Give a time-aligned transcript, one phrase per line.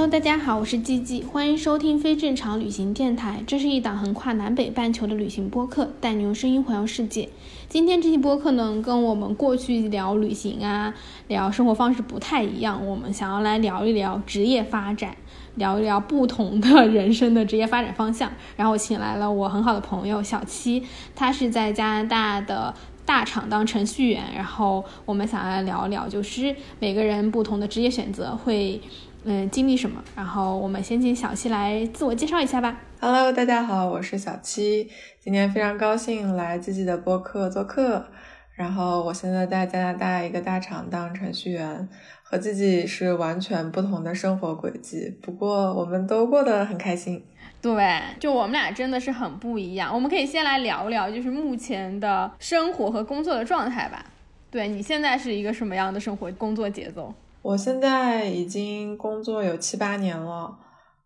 [0.00, 3.44] Hello，大家好，我是 G G，欢迎收听非正常旅行电台。
[3.46, 7.28] 这是一档横跨南北半球的旅行播客，带你用声音环游世界。
[7.68, 10.94] 今天这期播客呢，跟我们过去聊旅行啊、
[11.28, 12.86] 聊生活方式不太一样。
[12.86, 15.14] 我们想要来聊一聊职业发展，
[15.56, 18.32] 聊一聊不同的人生的职业发展方向。
[18.56, 20.82] 然后我请来了我很好的朋友小七，
[21.14, 22.74] 他是在加拿大的
[23.04, 24.24] 大厂当程序员。
[24.34, 28.80] 然后我们想来聊聊，就是每个人不同的职业选择会。
[29.24, 30.02] 嗯，经历什么？
[30.16, 32.80] 然后我们先请小七来自我介绍一下吧。
[33.00, 34.90] Hello，大家好，我是小七，
[35.20, 38.06] 今天非常高兴来自己的播客做客。
[38.54, 41.86] 然后我现在在加拿大一个大厂当程序员，
[42.22, 45.14] 和自己是完全不同的生活轨迹。
[45.22, 47.22] 不过我们都过得很开心。
[47.60, 49.94] 对，就我们俩真的是很不一样。
[49.94, 54.02] 我们可以先来聊聊，就是目前的生活和工作的状态吧。
[54.50, 57.14] 对你现在是一个什么样的生活工作节奏？
[57.42, 60.58] 我现在已经工作有七八年了，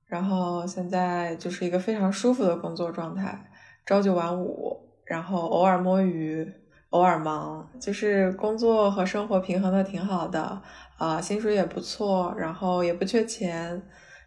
[0.07, 3.51] 然后现在就是一个非常舒服的工作状态，
[3.87, 6.53] 朝九晚五，然后偶尔摸鱼，
[6.91, 10.61] 偶尔忙，就是工作和生活平衡的挺好的，
[10.99, 13.81] 啊，薪水也不错，然后也不缺钱，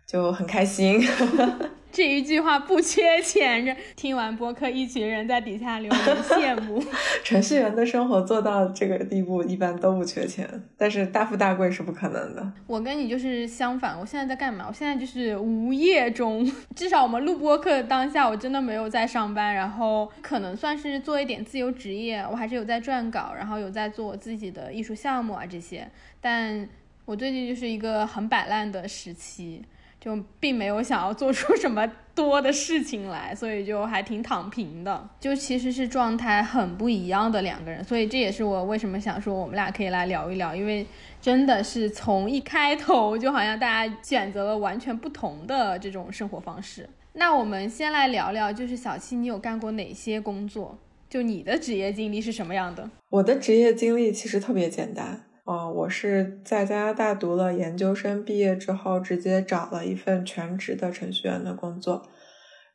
[0.08, 1.02] 就很开心。
[1.92, 6.84] 这一句话不缺钱，听完播客，一群人在底下留言羡慕。
[7.24, 12.54] 程序员的生活做到这个地步，一般都不缺钱，但是大富大贵是不可能的。
[12.68, 14.66] 我跟你就是相反，我现在在干嘛？
[14.68, 25.90] 我现在就是无业中，至少我们录播课当下，我真的没有在上班，然后可能算是做一点自由职业，我还是有在撰稿，然后有在做我自己的艺术项目啊这些。
[26.22, 26.68] 但
[27.06, 29.64] 我最近就是一个很摆烂的时期。
[30.08, 31.86] 就并没有想要做出什么
[32.16, 35.10] 多的事情来，所以就还挺躺平的。
[35.20, 40.88] 就其实是状态很不一样的两个人，所以这也是我为什么想说我们俩可以来聊一聊，因为
[41.22, 46.90] 真的是从一开头就好像大家选择了完全不同的这种生活方式。
[47.12, 50.80] 那我们先来聊聊，就是小七，你有干过哪些工作？
[51.10, 52.90] 就你的职业经历是什么样的？
[53.10, 55.27] 我的职业经历其实特别简单。
[55.48, 62.06] 哦，我是在加拿大读了研究生，毕业之后直接找了一份全职的程序员的工作，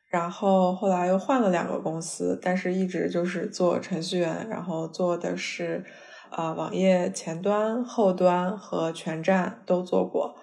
[0.09, 5.85] 然后后来又换了两个公司，但是一直就是做程序员，然后做的是
[6.31, 10.35] 啊网页前端、后端和全站都做过，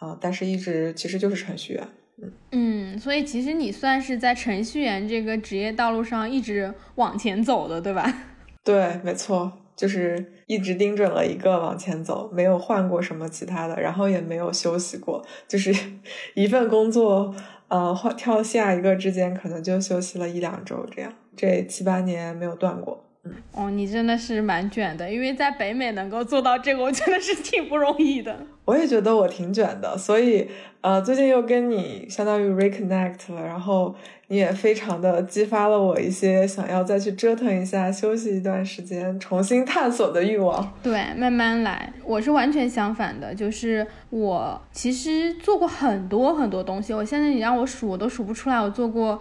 [0.00, 1.88] 啊，但是一直其实就是程序员，
[2.20, 8.12] 嗯嗯，所以其实你算是在程序员这个职业道路上一直往前走的，对吧？
[8.64, 9.52] 对，没错。
[9.78, 15.72] 就是一直盯准了一个往前走，没有换过什么其他的，然后也没有休息过，就是
[16.34, 17.32] 一份工作，
[17.68, 23.04] 呃，换跳下一个之间可能就休息了一两周这样，这七八年没有断过。
[23.52, 28.34] 哦，你真的是蛮卷的，因为在北美能够做到这个，我真的是挺不容易的。
[28.64, 30.48] 我也觉得我挺卷的，所以
[30.80, 33.94] 呃，最近又跟你相当于 reconnect 了，然后
[34.30, 40.72] 你也非常的激发了我一些想要再去折腾一下、休息一段时间、重新探索的欲望。
[40.82, 41.90] 对，慢慢来。
[42.04, 49.20] 我是完全相反的，就是我其实做过很多很多东西，我现在你让我数，我都数不出来，我做过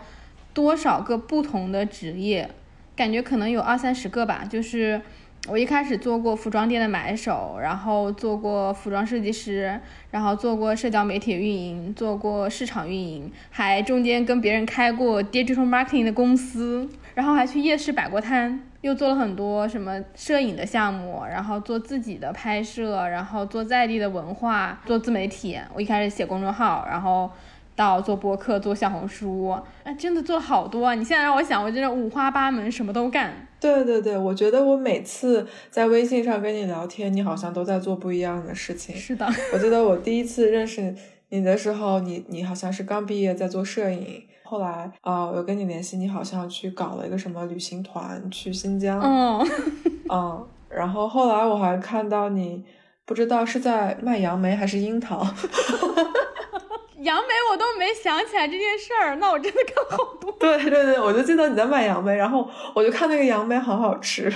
[0.54, 2.50] 多少个不同的职业。
[2.96, 5.00] 感觉可能有二三十个吧，就是
[5.50, 9.80] 我一开始做过服装店的买手，然后做过服装设计师，
[10.12, 25.58] 然后做过社交媒体运营，做过市场运营，还中间跟别人开过 digital marketing 的公司，然后还去夜市摆过摊，又做了很多什么摄影的项目，然后做自己的拍摄，然后做在地的文化，做自媒体。
[25.74, 27.32] 我一开始写公众号，然后。
[27.78, 30.96] 到做播客、做小红书，哎，真的做了好多啊！
[30.96, 33.48] 你现在让我想，我真的五花八门，什么都干。
[33.60, 38.96] 对对对，我觉得我每次在微信上跟你聊天，你好像都在做不一样的事情。
[38.96, 40.96] 是的，我记得我第一次认识
[41.30, 49.00] 你的时候，你你好像是刚毕业在做摄影，后来啊，我跟你联系，你好像去搞了一个什么旅行团去新疆。
[49.00, 49.48] 嗯
[50.10, 52.66] 嗯，然后后来我还看到你，
[53.06, 55.24] 不知道是在卖杨梅还是樱桃。
[57.08, 60.30] 杨梅我都没想起来这件事儿，那我真的看好多。
[60.38, 64.32] 对对对，我就记得你在卖杨梅，然后我就看那个杨梅好好吃。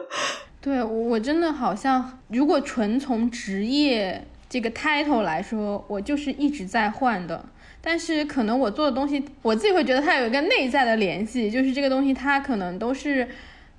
[0.60, 7.42] 对，我真的好像，如果纯从职业这个 title 来说，我就是一直在换的。
[7.80, 13.26] 但是可能我做的东西，我自己会觉得它有一个内在的联系，就是这个东西它可能都是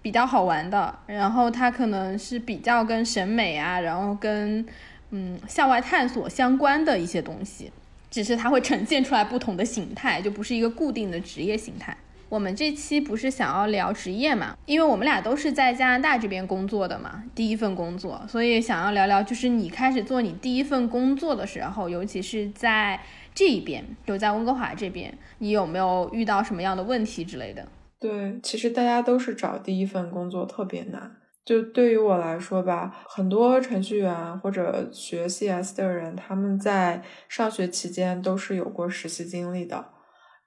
[0.01, 4.65] 比较好玩的，然后它可能是比较跟审美啊，然后跟
[5.11, 7.71] 嗯向外探索相关的一些东西，
[8.12, 11.98] 只是它会呈现出来不同的形态，就不是一个固定的职业形态。
[12.30, 14.56] 我们这期不是想要聊职业嘛？
[14.66, 22.98] 因为我们俩都是在加拿大这边工作的嘛，第一份工作，所以想要聊聊，就是你开始做你第一份工作的时候，尤其是在
[23.36, 27.68] 这一边，就在温哥华这边，你有没有遇到什么样的问题之类的？
[28.00, 31.12] 对，其实大家都是找第一份工作特别难。
[31.43, 39.85] 就对于我来说吧，很多程序员或者学 CS 的人，他们在上学期间都是有过实习经历的。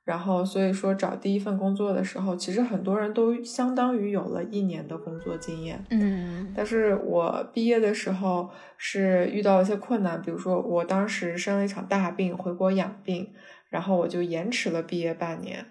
[0.05, 5.85] 然后，所以说找第一份工作的时候，其实很多人都相当于有了一年的工作经验。
[5.91, 13.32] 嗯，但是我毕业的时候是遇到了一些困难，比如说我当时生了一场大病，回国养病，
[13.69, 15.67] 然后我就延迟了毕业半年。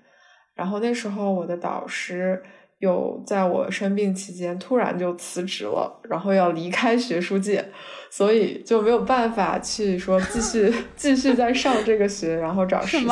[0.55, 2.43] 然后那时候我的导师。
[2.83, 7.63] 有在我生病期间突然就辞职了，然后要离开学术界，
[8.09, 13.07] 所以就没有办法去说继续 继续再上这个学，然后找实习，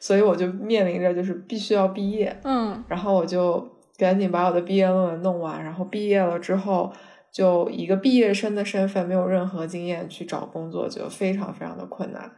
[0.00, 3.68] 所以我就面临着就是必须要毕业，嗯，然后我就
[3.98, 6.90] 赶紧把我的毕业论文弄完，然后毕业了之后
[7.30, 12.32] 就一个毕业生的身份，没有任何经验去找工作，就非常非常的困难。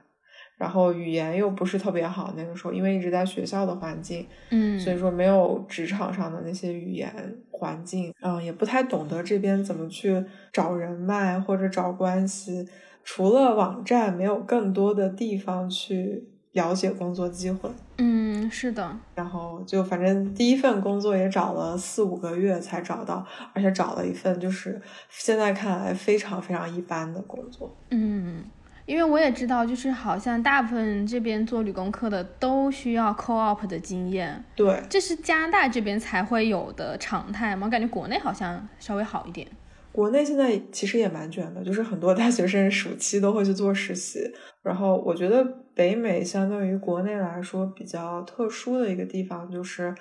[0.56, 7.12] 然后语言又不是特别好，那个时候因为一直在学校的环境，嗯，所以说没有职场上的那些语言
[7.50, 12.66] 环境，嗯，也不太懂得这边怎么去找人脉或者找关系。
[13.04, 17.70] 除了网站，没有更多的地方去了解工作机会。
[17.98, 18.96] 嗯，是的。
[19.14, 27.76] 然后就反正第一份工作也找了四五个月才找到，而且找了一份就是现在看来非常非常一般的工作。
[27.90, 28.42] 嗯。
[28.86, 37.66] 因为我也知道，就是好像大部分这边做理工科的都需要 co-op 的经验，对，这是加拿大这边才会有的常态吗？
[37.66, 39.46] 我感觉国内好像稍微好一点。
[39.90, 44.20] 国内现在其实也蛮卷的，就是很多大学生暑期都会去做实习。
[44.62, 45.42] 然后我觉得
[45.74, 49.94] 北美相对于国内来说比较特殊的一个地方，就是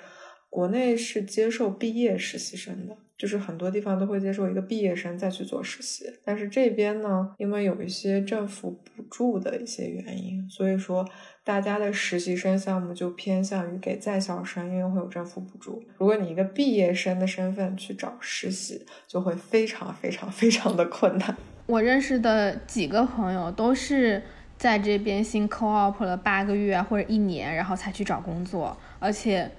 [0.48, 2.96] 国内是接受毕业实习生的。
[3.18, 11.02] 就是很多地方都会接受一个毕业生再去做实习，但是这边呢，因为有一些政府补助的一些原因，所以说
[11.42, 15.82] 大家的实习生项目就偏向于给在校生，因为会有政府补助。
[15.96, 21.34] 如果你一个毕业生的身份去找实习，就会非常非常非常的困难。
[21.64, 24.22] 我认识的几个朋友都是
[24.58, 29.50] 在这边新 co-op 了八个月或者一年，然后才去找工作，而且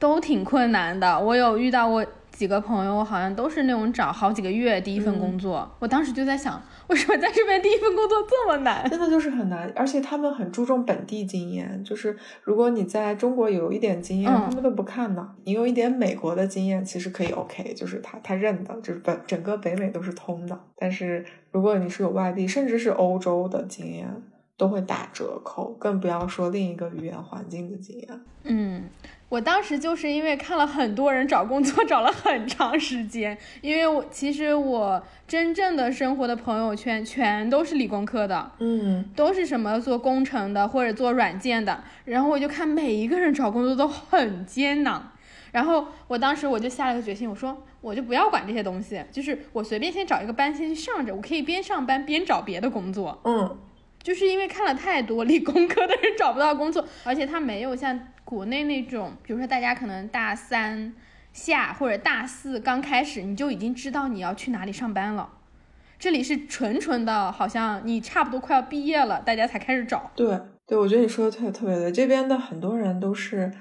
[0.00, 1.20] 都挺困难的。
[1.20, 2.04] 我有遇到过。
[2.30, 8.88] 几个朋友好像都是那种找好几个月第一份工作，我当时就在想，为什么在这边第一份工作这么难？
[8.88, 15.28] 真的就是很难，而且他们很注重本地经验，就是如果你在中国有一点经验，他们都不看的。
[15.44, 20.58] 你有一点美国的经验，其实可以 OK，就是他他认的，就是本整个北美都是通的。
[20.78, 24.08] 但是如果你是有外地，甚至是欧洲的经验，
[24.56, 28.20] 都会打折扣，更不要说另一个语言环境的经验。
[28.44, 28.84] 嗯。
[29.30, 45.00] 我当时就是因为看了很多人找工作 找了很长时间，因为我其实我真正的生活的朋友圈全都是理工科的，嗯，都是什么做工程的或者做软件的，然后我就看每一个人找工作都很艰难，
[45.52, 53.56] 然后我当时我就下了个决心，我说我就不要管这些东西，就是我随便先找一个班先去上着，我可以边上班边找别的工作，嗯。
[54.02, 60.94] 就是因为看了太多理工科的人找不到工作，而且他没有像国内那种，比如说大家可能大三
[61.32, 65.28] 下或者大四刚开始你就已经知道你要去哪里上班了，
[65.98, 70.10] 这里是纯纯的，好像你差不多快要毕业了，大家才开始找。
[70.16, 73.52] 对对，我觉得你说的特别特别对，这边的很多人都是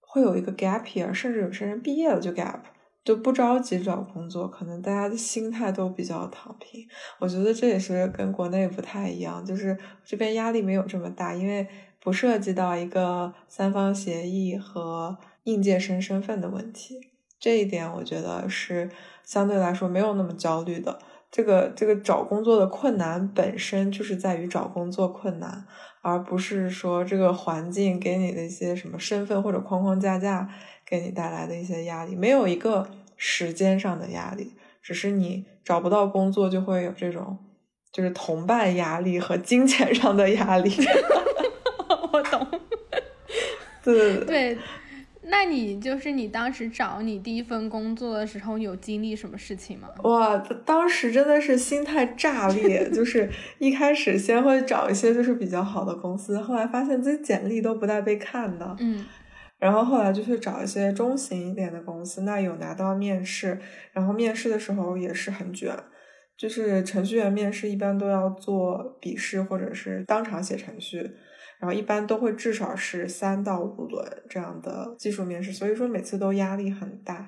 [0.00, 2.60] 会有一个 gap year，甚至有些人毕业了就 gap。
[3.04, 6.86] 就不着急找工作，可能大家的心态都比较躺平。
[7.18, 11.66] 我觉得这也是跟国内不太一样，就是这边压力没有这么大，因为
[12.00, 17.10] 不涉及到一个三方协议和应届生身份的问题。
[17.40, 18.88] 这一点我觉得是
[19.24, 20.98] 相对来说没有那么焦虑的。
[21.28, 25.64] 这个这个找工作的困难本身就是在于找工作困难，
[26.02, 30.48] 而不是说这个环境给你的一些什么身份或者框框架架。
[30.92, 37.38] 给你带来的一些压力，没有一个时间上的压力，只是你找不到工作就会有这种，
[37.90, 40.70] 就是同伴压力和金钱上的压力。
[42.12, 42.46] 我懂。
[43.82, 44.58] 对对对，
[45.22, 49.88] 那你就是你当时找你第一份工作的时候，有经历什么事情吗？
[50.04, 59.06] 哇，当时真的是心态炸裂，就是一开始先会找一些就是比较好的公司，后来发现自己简历都不带被看的，嗯，
[59.62, 63.56] 然后后来就去找一些中型一点的公司，那有拿到面试，
[63.92, 65.72] 然后面试的时候也是很卷，
[66.36, 71.12] 就是程序员面试一般都要做笔试或者是当场写程序。
[71.60, 77.24] 然后一般都会至少是三到五轮这样的技术面试，所以说每次都压力很大，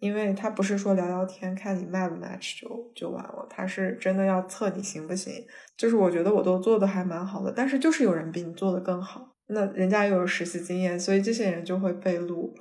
[0.00, 5.32] 因为他不是说聊聊天看你 match 不 match 就就完了，他是真的要测你行不行。
[5.76, 12.54] 就是我觉得我都做的还蛮好的，但是就是有人比你做的更好，那人家又有实习经验，所以这些人就会被录。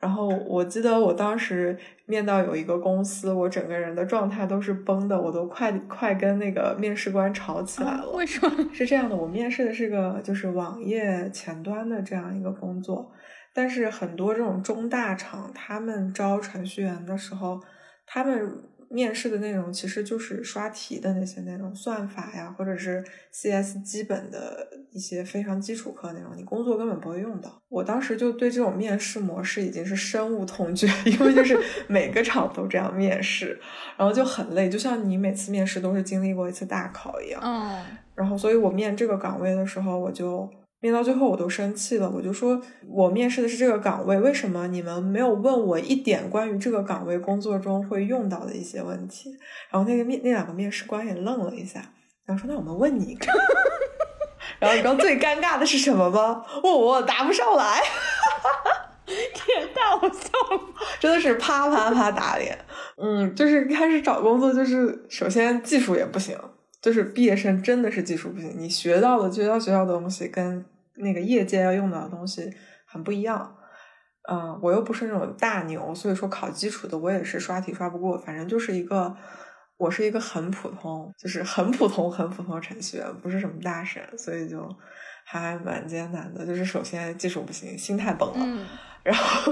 [0.00, 8.08] 然后我记得我当时面到有一个公司，我整个人的状态都是崩的，我都快快跟那个面试官吵起来了。
[8.12, 8.70] 为什么？
[8.72, 13.10] 是这样的，我面试的是个就是网页前端的这样一个工作，
[13.52, 17.60] 但是很多这种中大厂，他们招程序员的时候，
[18.06, 18.62] 他们。
[18.90, 27.60] 面试的内容其实就是刷题的那些内容，算法呀，或者是 CS 基本的一些非常基础课内容，你工作根本不会用到。
[27.68, 33.60] 我当时就对这种面试模式已经是深恶痛绝， 因为就是每个厂都这样面试，
[33.96, 37.40] 然后就很累，就像你每次面试都是经历过一次大考一样。
[37.44, 40.48] 嗯，然后所以我面这个岗位的时候，我就。
[40.80, 49.30] 面到最后我都生气了，我就说，我面试的是这个岗位，为什么你们没有问我一点关于这个岗位工作中会用到的一些问题？
[49.70, 51.80] 然后那个面那两个面试官也愣了一下，
[52.24, 53.26] 然后说：“那我们问你一个。
[54.60, 56.44] ”然后你知道最尴尬的是什么吗？
[56.62, 57.82] 问我答不上来，
[59.06, 60.62] 也太好笑了，
[61.00, 62.56] 真的是啪啪啪打脸。
[62.96, 66.38] 嗯，就是开始找工作，就是首先技术也不行。
[66.80, 70.64] 就是毕业生真的是技术不行，你学到的学校学校的东西跟
[70.96, 72.52] 那个业界要用到的东西
[72.86, 73.54] 很不一样。
[74.30, 78.18] 嗯，我又不是那种大牛，所以说考基础的我也是刷题刷不过。
[78.18, 79.16] 反正就是一个，
[79.78, 84.68] 我是一个很普通，就是很普通很普通的程序员，不是什么大神，所以就
[85.24, 86.44] 还蛮艰难的。
[86.44, 88.66] 就是首先技术不行，心态崩了。
[89.02, 89.50] 然后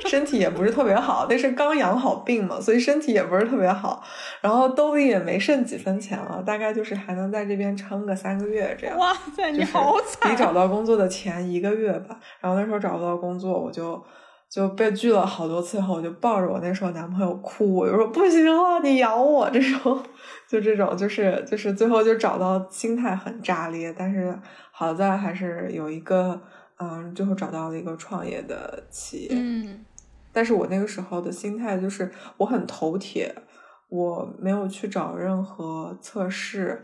[0.08, 4.02] 身体也不是特别好，那是刚养好病嘛，所以身体也不是特别好。
[4.40, 8.98] 然后兜里也没剩几分钱了，大概就是还能在这边撑个三个月这样。
[8.98, 10.30] 哇塞，你好惨！
[10.30, 12.18] 比找到工作的前一个月吧。
[12.40, 14.02] 然后那时候找不到工作，我就
[14.50, 19.48] 就被拒了好多次后，我就抱着我那时候男朋友哭，我就说不行了，你养我。
[19.50, 20.02] 这种
[20.48, 23.94] 就这种就是就是最后就找到，心态很炸裂。
[23.96, 24.38] 但是
[24.70, 26.40] 好在还是有一个。
[26.78, 29.28] 嗯，最后找到了一个创业的企业。
[29.32, 29.84] 嗯，
[30.32, 33.34] 但是我那个时候的心态就是我很头铁，
[33.88, 36.82] 我没有去找任何测试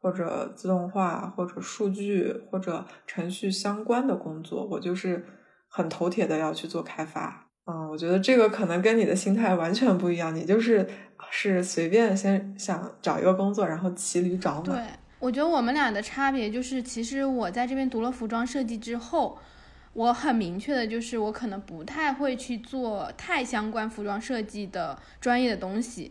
[0.00, 5.24] 或者自动化或者数据或者程序相关的工作，我就是
[5.68, 7.48] 很头铁的要去做开发。
[7.66, 10.88] 嗯，我觉得这个可能跟你的心态完全不一样，你就是
[11.30, 14.74] 是随便先想找一个工作，然后骑驴找马。
[14.74, 14.82] 对。
[15.22, 19.38] 我觉得我们俩的差别就是，其实我在这边读了服装设计之后，
[19.92, 26.10] 我很明确的就是，我可能不太会去做太相关服装设计的专业的东西。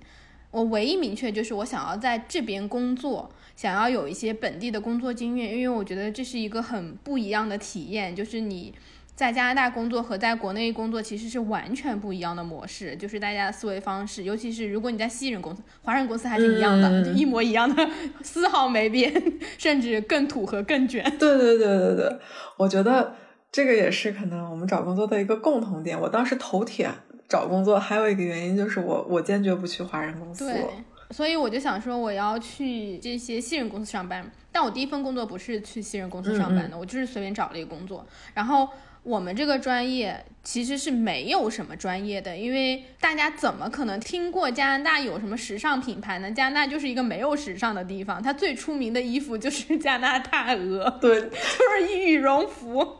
[0.51, 8.73] 我唯一明确就是我想要在这边工作，想要有一些本地的工作经验，因为我觉得这是一个很不一样的体验，就是你。
[9.21, 17.87] 在加拿大工作和在国内工作其实是完全不一样的模式，就是大家的思维方式，尤其是如果你在西人公司、华人公司还是一样的，就一模一样的，
[18.23, 19.13] 丝毫没变，
[19.59, 21.03] 甚至更土和更卷。
[21.19, 22.19] 对对对对对，
[22.57, 23.13] 我觉得
[23.51, 26.01] 这个也是可能我们找工作的一个共同点。
[26.01, 26.89] 我当时头铁
[27.29, 30.51] 找工作，还有一个原因就是我我坚决不去华人公司。
[30.51, 30.65] 对，
[31.11, 38.67] 所以我就想说我要去这些西人公司上班，但我第一份工作不是去西人公司上班的，我就是随便找了一个工作，然后。
[39.03, 46.31] 我们这个专业其实是没有什么专业的，因为大家怎么可能听过加拿大有什么时尚品牌呢？
[46.31, 52.97] 加拿大就是一个没有时尚的地方，它最出名的衣服就是加拿大鹅，对， 就是羽绒服，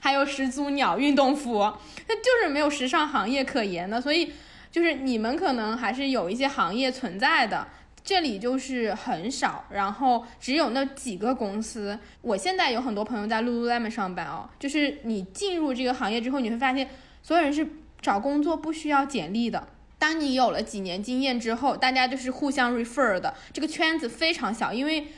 [0.00, 1.60] 还有始祖鸟运动服，
[2.08, 4.00] 它就是没有时尚行业可言的。
[4.00, 4.32] 所以，
[4.72, 7.68] 就是你们可能还是有一些行业存在的。
[8.06, 11.98] 这里就是很少，然后只有那几个公司。
[12.22, 16.88] 我现在有很多朋友在 Lululemon 上班哦，就是你进入这个行业之后，你会发现
[17.20, 17.66] 所有人是
[18.00, 19.66] 找工作不需要简历的。
[19.98, 25.08] 当你有了几年经验之后，大家就是互相 refer 的，这个圈子非常小，因为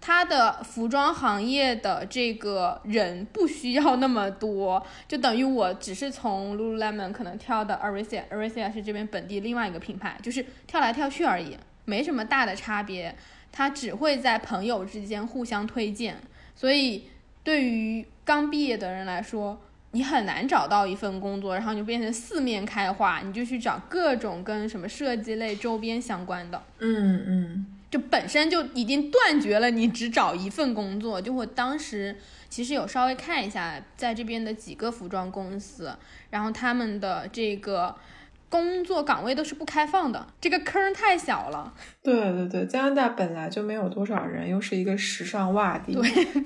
[0.00, 11.56] 他的服装行业的这个人不需要那么多，就等于我只是从 Lululemon 可能跳到 Aricia，Aricia 是这边本地另外一个品牌，就是跳来跳去而已。
[11.84, 13.14] 没什么大的差别，
[13.50, 16.16] 他只会在朋友之间互相推荐，
[16.54, 17.04] 所以
[17.42, 19.60] 对于刚毕业的人来说，
[19.90, 26.62] 你很难找到一份工作，然后你就变成四面开花，你就去找各种跟什么设计类周边相关的。
[26.78, 31.20] 嗯嗯，就本身就已经断绝了你只找一份工作。
[31.20, 32.16] 就我当时
[32.48, 35.94] 其实有稍微看一下，在这边的几个服装公司，
[36.30, 37.96] 然后他们的这个。
[38.52, 41.72] 工作岗位都是不开放的，这个坑太小了。
[42.02, 45.96] 对对对，加拿大本来就没有多少人，又是一个时尚洼地，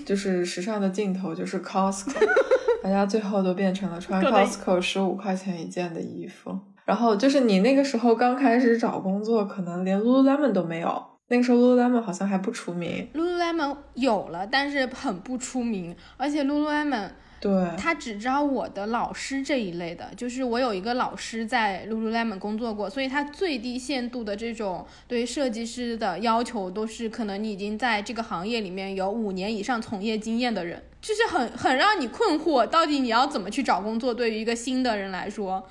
[0.04, 2.14] 就是时尚的尽头就是 Costco，
[2.80, 6.56] 大家最后都变成了穿 Costco 十五块钱一件的衣服。
[6.84, 13.08] 然后就是你那个时候刚开始找工作，可能连 Lululemon 都没有，那个时候 Lululemon 好像还不出名。
[13.12, 17.10] Lululemon 有了，但是很不出名，而且 Lululemon。
[17.46, 34.12] 对他只招我的老师这一类的，就是我有一个老师在 Lululemon 工作过，所以他最低限度的这种对设计师的要求都是可能你已经在这个行业里面有五年以上从业经验的人，就是很很让你困惑，到底你要怎么去找工作？
[34.12, 35.66] 对于一个新的人来说，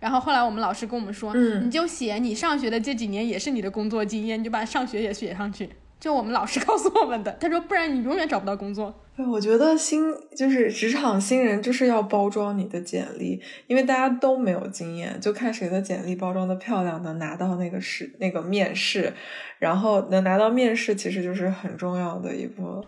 [0.00, 5.68] 然后后来我们老师跟我们说，嗯，你就写你上学的这几年也是你的工作经验，你就把上学也写上去。
[6.00, 8.92] 就我们老师告诉我们的，他说不然你永远找不到工作。
[9.14, 10.02] 对，我觉得新
[10.34, 19.12] 就是职场新人就是要包装你的简历，因为大家都没有经验，就看谁的简历包装的漂亮，能拿到那个试那个面试，
[19.58, 22.82] 然后能拿到面试其实就是很重要的一步。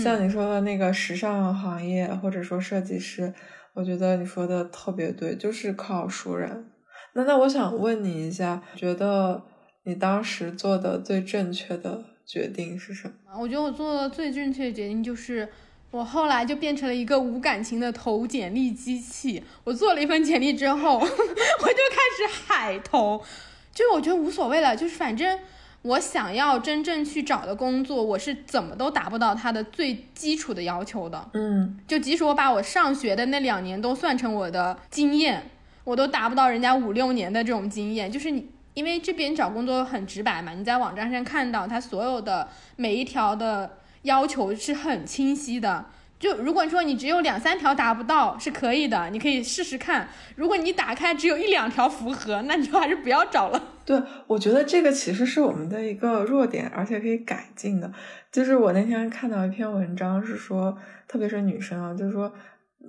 [0.00, 3.34] 像你说的那个时尚行业或者说设计师，
[3.74, 6.66] 我觉得你说的特别对，就是靠熟人。
[7.14, 9.42] 那那我想问你一下，觉得
[9.82, 12.04] 你当时做的最正确的？
[12.32, 13.38] 决定是什么？
[13.38, 15.46] 我觉得我做的最正确的决定就是，
[15.90, 19.42] 我后来就变成了一个无感情的投简历机器。
[19.64, 23.22] 我做了一份简历之后， 我就开始海投，
[23.74, 25.38] 就我觉得无所谓了，就是反正
[25.82, 31.30] 我想要真正去找的工作，我是怎么都达不到他的最基础的要求的。
[31.34, 35.50] 嗯，就即使我把我上学的那两年都算成我的经验，
[35.84, 38.10] 我都达不到人家五六年的这种经验。
[38.10, 38.48] 就是你。
[38.74, 45.86] 因为这边找工作很直白嘛，你在网站上看到他所有的每一条的要求是很清晰的。
[46.18, 50.08] 就如果说你只有两三条达不到是可以的，你可以试试看。
[50.36, 53.60] 如果你打开只有一两条符合，那你就还是不要找了。
[53.84, 57.92] 对，我觉得这个其实是我们的一个弱点，而且可以改进的。
[58.30, 62.32] 就是我那天看到一篇文章是说，特别是女生啊，就是说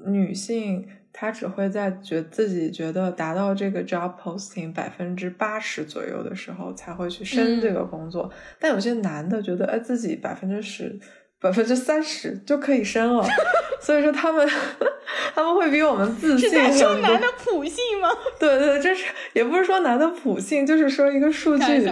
[0.05, 0.87] 女性。
[1.15, 10.99] 他只会在觉自己觉得达到这个 job posting 百分之八十左右的时候才会去升这个工作，但有些男的觉得哎自己百分之十、
[11.39, 13.23] 百分之三十就可以升了，
[13.79, 14.49] 所以说他们
[15.35, 16.49] 他们会比我们自信。
[16.49, 18.09] 是男的普性吗？
[18.39, 21.87] 对 对，这是也不是说男的普性，就是说一个数据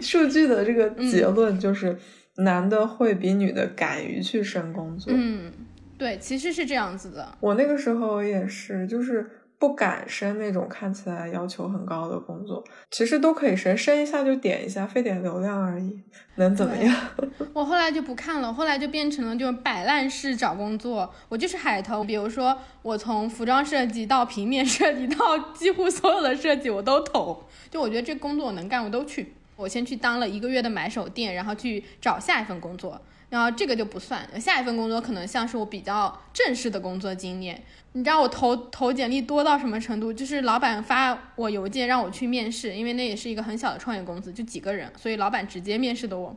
[0.00, 1.96] 数据的这个结论就是
[2.36, 5.10] 男的会比女的敢于去升工作。
[5.16, 5.50] 嗯。
[6.00, 7.36] 对，其实是这样子的。
[7.40, 12.64] 我那个时候也是，就是不敢升那种看起来要求很高的工作。
[12.90, 16.00] 其实都可以升，升一下就点一下，费点流量而已，
[16.36, 16.96] 能怎么样？
[17.52, 21.12] 我后来就不看了，后来就变成了就是摆烂式找工作。
[21.28, 27.44] 我就是海投，比如说我从服装设计到平面设计到几乎所有的设计我都投。
[27.70, 29.34] 就我觉得这工作我能干，我都去。
[29.56, 32.98] 我先去当了一个月的买手店，然后去找下一份工作。
[33.30, 37.62] 然后这个就不算，下一份工作可能像是我比较正式的工作经验。
[37.92, 40.12] 你知道我投投简历多到什么程度？
[40.12, 46.36] 就是老板发我邮件让我去面试，因为那也是一个很小的创业公司，就几个人，所以老板直接面试的我。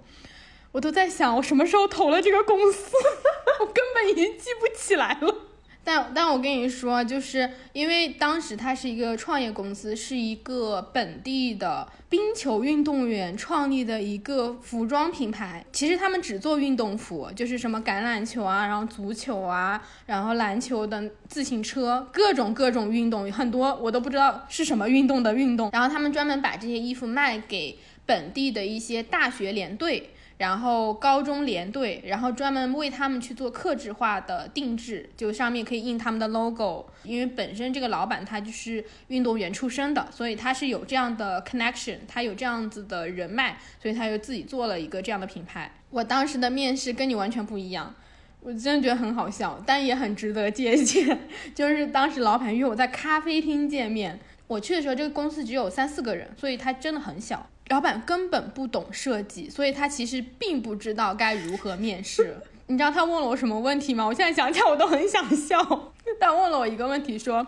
[0.72, 2.96] 我都在想，我什么时候投了这个公司？
[3.62, 5.36] 我根本已经记不起来了。
[5.84, 15.65] 但但我跟你说，就是因为当时它是一个创业公司，是一个本地的冰球运动员创立的一个服装品牌。
[15.74, 25.69] 其实他们只做运动服，就是什么橄榄球啊，然后足球啊，然后篮球的自行车，各种各种运动，很多我都不知道是什么运动的运动。
[25.74, 30.12] 然后他们专门把这些衣服卖给本地的一些大学联队。
[30.38, 36.86] 然后高中连队，然后专门为他们去做克制化的定制，就上面可以印他们的 logo。
[37.04, 45.72] 因为本身这个老板他就是运动员出身的，所以他是有这样的 connection，他有这样子的人脉，所以他就自己做了一个这样的品牌。
[45.89, 47.93] 我当时的面试跟你完全不一样，
[48.39, 51.28] 我真的觉得很好笑，但也很值得借鉴。
[51.54, 57.50] 就是当时老板约我在咖啡厅见面，我去的时候这个公司只有三四个人，所以他真的很小。
[57.70, 62.38] 老板根本不懂设计，所以他其实并不知道该如何面试。
[62.68, 64.06] 你知道他问了我什么问题吗？
[64.06, 65.58] 我现在想起来我都很想笑。
[66.20, 67.46] 他问了我一个问题，说：“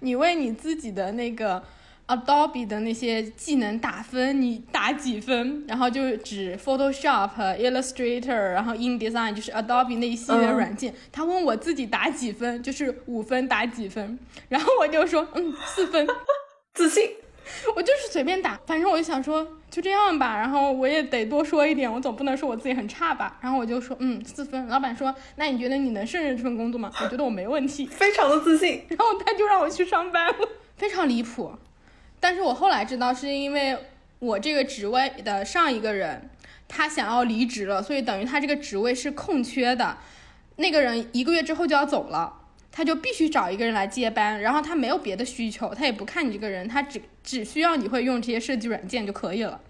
[0.00, 1.62] 你为你自己的那个
[2.10, 5.64] Adobe 的那些技能打分，你打几分？
[5.68, 10.92] 然后就指 Photoshop、Illustrator，然后 InDesign，就是 Adobe 那一系列软件。
[11.12, 14.18] 他问我自己打几分，就是五分打几分？
[14.48, 16.06] 然后我就说，嗯，四分，
[16.74, 17.10] 自信。
[17.74, 20.36] 我就是随便打，反正我就想说就这样吧。
[20.36, 23.38] 然后我也得多说一点，我总不能说我自己很差吧。
[23.40, 24.68] 然后我就说，嗯，四分。
[24.68, 26.92] 老板说，那你觉得你能胜任这份工作吗？
[27.02, 28.84] 我觉得我没问题，非常的自信。
[28.88, 31.50] 然后他就让我去上班了，非常离谱。
[32.20, 33.76] 但是我后来知道，是因为
[34.18, 36.30] 我这个职位的上一个人
[36.68, 39.96] 他想要离职了，所以等于他这个职位是空缺的，
[40.56, 42.36] 那个人一个月之后就要走了。
[42.72, 49.60] 他就必须找一个人来接班，然后他没有别的需求，他也不看你这个人，他只只需要你会用这些设计软件就可以了。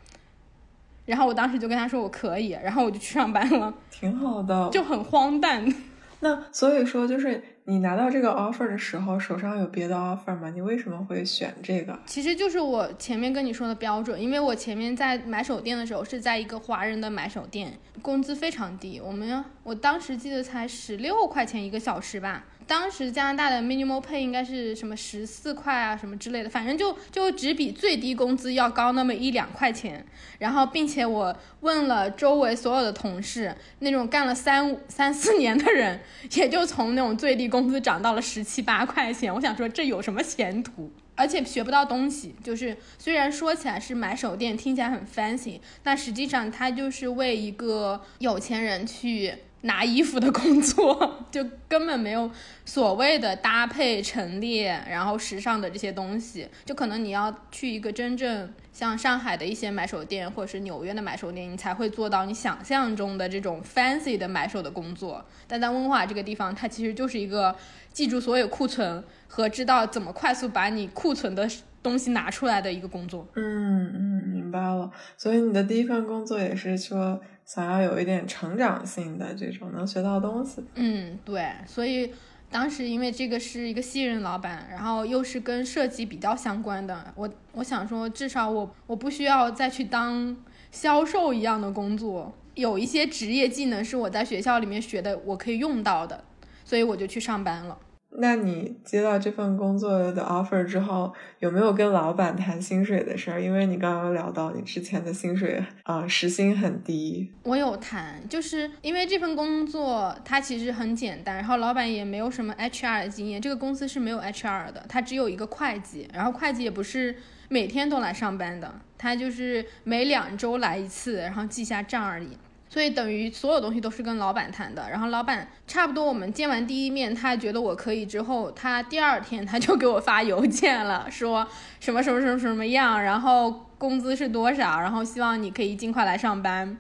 [1.07, 5.67] 然后我当时就跟他说我可以，然后我就去上班了，挺好的，就很荒诞。
[6.21, 10.51] 那所以说，就是你拿到这个 offer 的时候，手上有别的 offer 吗？
[10.53, 11.97] 你为什么会选这个？
[12.05, 22.45] 其实就是我前面跟你说的标准，因为我前面在买手店的时候是在一个华人的买手店，工资非常低，我们我当时记得才十六块钱一个小时吧。
[22.71, 30.07] 当时加拿大的 minimum pay 应该是什么十四块啊，什么之类的，反正就就只比最低工资要高那么一两块钱。
[30.39, 35.99] 然后，并且我问了周围所有的同事，那种干了三三四年的人，
[36.37, 39.35] 也就从那种最低工资涨到了十七八块钱。
[39.35, 40.93] 我想说，这有什么前途？
[41.17, 42.37] 而且学不到东西。
[42.41, 49.35] 就是虽然说起来是买手店，听起来很 fancy，但实际上它就是为一个有钱人去。
[49.63, 52.31] 拿衣服的工作 就根本没有
[52.65, 65.23] 所谓的搭配陈列，然后时尚的这些东西，就可能你要去一个真正像上海的一些买手店，或者是纽约的买手店，你才会做到你想象中的这种 fancy 的买手的工作。
[65.47, 67.55] 但在温华这个地方，它其实就是一个
[67.93, 71.47] 记住所有库存和知道怎么快速把你库存的
[71.83, 73.29] 东西拿出来的一个工作。
[73.35, 74.91] 嗯嗯，明白了。
[75.19, 77.21] 所以你的第一份工作也是说。
[77.47, 82.09] 想要有一点成长性的这种能学到东西，嗯，对，所以
[82.51, 90.37] 当时因为这个是一个新人老板，然后又是跟设计比较相关的，我我想说至少我我不需要再去当
[90.73, 96.25] 销售一样的工作，有一些职业技能是我在学校里面学的，我可以用到的，
[96.65, 97.79] 所以我就去上班了。
[98.13, 103.41] 那你接到这份工作的 offer 之后，有没有跟老板谈薪水的事儿？
[103.41, 107.31] 因为你刚刚聊到你之前的薪水啊，时薪很低。
[107.45, 117.15] 我有谈，就是因为这份工作它其实很简单，然后老板也没有什么 HR 的经验，这个公司是没有 HR 的，他只有一个会计，然后会计也不是
[117.49, 122.37] 每天都来上班的，他就是每两周来一次，然后记下账而已。
[122.73, 131.45] 所以等于所有东西都是跟老板谈的，然后老板差不多我们见完第一面，他觉得我可以之后，他第二天他就给我发邮件了，说
[131.81, 136.79] 什么什么什么什么样，然后工资是多少，然后希望你可以尽快来上班。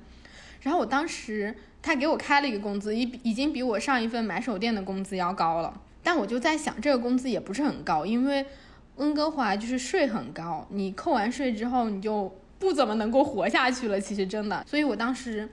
[0.60, 5.74] 然后我当时他给我开了一个工资，已已经比我上一份买手店的工资要高了，
[6.04, 8.46] 但我就在想，这个工资也不是很高，因为
[8.94, 15.48] 温哥华就是税很高，你扣完税之后你就不怎么能够活下去了，其实真的，所以我当时。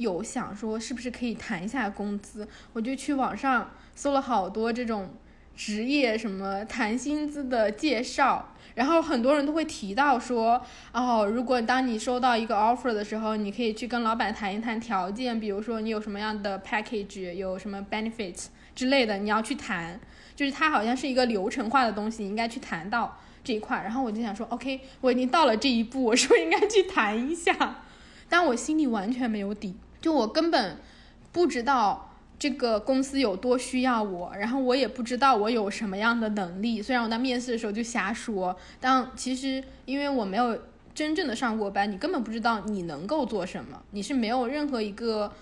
[0.00, 5.10] 有想说是不是可以谈一下工资，我就去网上搜了好多这种
[5.54, 20.00] 职业什么谈薪资的介绍，然后很多人都会提到说，哦，如果当你收到一个 offer 的时候，你可以去跟老板谈一谈条件，比如说你有什么样的 package，有什么 benefits 之类的，你要去谈，
[20.34, 23.82] 就是它好像是一个流程化的东西，你应该去谈到这一块。
[23.82, 27.82] 然后我就想说，OK，我已经到了这一步，我是不是应该去谈一下？
[28.30, 29.74] 但我心里完全没有底。
[30.00, 30.76] 就我根本
[31.32, 36.80] 不知道这个公司有多需要我，然后我也不知道我有什么样的能力。
[36.82, 40.58] 虽然我在面试的时候就瞎说，但其实因为我没有
[40.94, 45.32] 真正的上过班，你根本不知道你能够做什么，你是没有任何一个。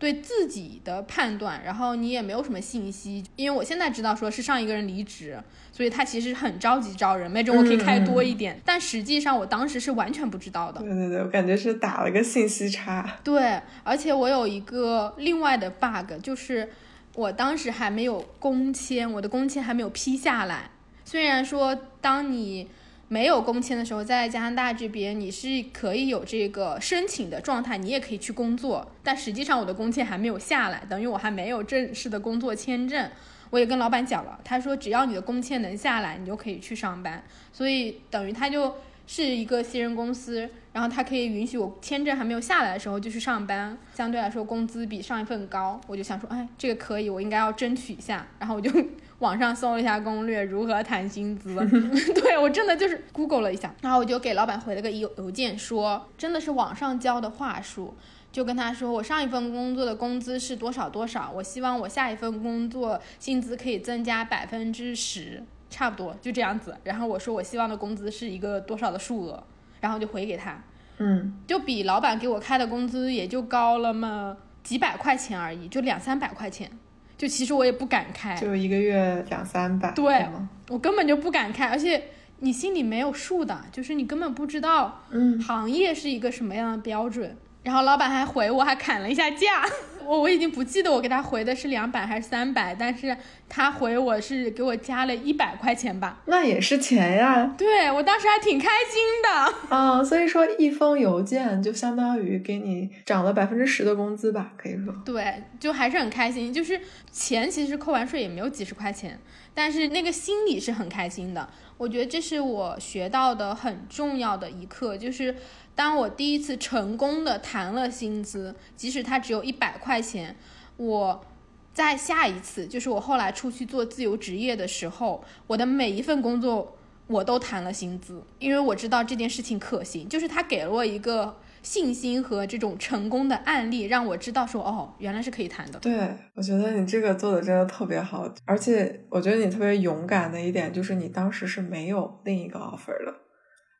[0.00, 5.36] 对自己的判断，然后你也没有什么信息，因为我现在知道说是上一个人离职，
[5.78, 10.80] 所以他其实很着急招人，没准我可以开多一点，但实际上我当时是完全不知道的。
[10.80, 13.18] 对对对，我感觉是打了个信息差。
[13.22, 16.68] 对，而且我有一个另外的 bug，就是
[17.14, 20.68] 我当时还没有工签，我的工签还没有批下来。
[21.04, 22.68] 虽然说当你
[23.06, 28.90] 没有工签的时候，在加拿大这边你是可以有这个申请的状态，你也可以去工作。
[29.04, 33.08] 但实际上我的工签还没有下来，等于我还没有正式的工作签证。
[33.50, 37.22] 我也跟老板讲了，他说只要你的工签能下来，你就可以去上班。
[37.52, 38.74] 所以等于他就
[39.06, 45.80] 是一个新人公司，然后他可以允许我签证还没有下来的时候就去上班，相对来说工资比上一份高。
[45.86, 48.26] 我就想说，哎，这个可以，我应该要争取一下。
[48.38, 48.70] 然后我就
[49.20, 51.56] 网上搜了一下攻略，如何谈薪资。
[52.14, 57.96] 对我真的就是 Google 了一下，然后我就给老板回了个邮邮件，说真的是网上教的话术，
[58.30, 66.76] 就跟他说我上一份工作的工资是多少多少，我希望我下一份工作薪资可以增加百分之十，差不多就这样子。
[66.84, 69.42] 然后我说我希望的工资是一个多少的数额，
[69.80, 70.62] 然后就回给他，
[70.98, 76.70] 嗯，就比老板给我开的工资也就高了嘛几百块钱而已，就两三百块钱。
[77.16, 80.28] 就其实我也不敢开，就一个月两三百，对
[80.68, 82.00] 我根本就不敢开，而且
[82.38, 87.36] 你心里没有数的，就是你根本不知道，嗯，行业是一个什么样的标准。
[87.62, 89.64] 然后老板还回我，还砍了一下价。
[90.08, 93.14] 我我已经不记得我给他回的是两百还是三百，但是
[93.46, 96.22] 他回我是给我加了一百块钱吧。
[96.24, 97.54] 那也是钱呀。
[97.58, 99.76] 对我当时还挺开心的。
[99.76, 104.94] 啊， 所以说一封邮件就相当于给你涨了百分之十的工资吧，可以说。
[105.04, 106.50] 对，就还是很开心。
[106.50, 106.80] 就是
[107.12, 109.18] 钱其实扣完税也没有几十块钱，
[109.52, 111.46] 但是那个心里是很开心的。
[111.78, 115.34] 我觉得这是我学到的很重要的一课，就是。
[115.78, 120.34] 当我第一次成功的谈了薪资，即使它只有一百块钱，
[120.76, 121.24] 我
[121.72, 135.78] 在下一次，就是我后来出去做自由职业的时候，我的每一份工作我都谈了薪资，因为我知道这件事情可行，就是他给了我一个信心和这种成功的案例，让我知道说，哦，原来是可以谈的。
[135.78, 135.98] 对，
[136.34, 143.14] 我觉得你这个做的真的特别好，而且我觉得你特别勇敢的一点就是你当时是没有另一个 offer 的。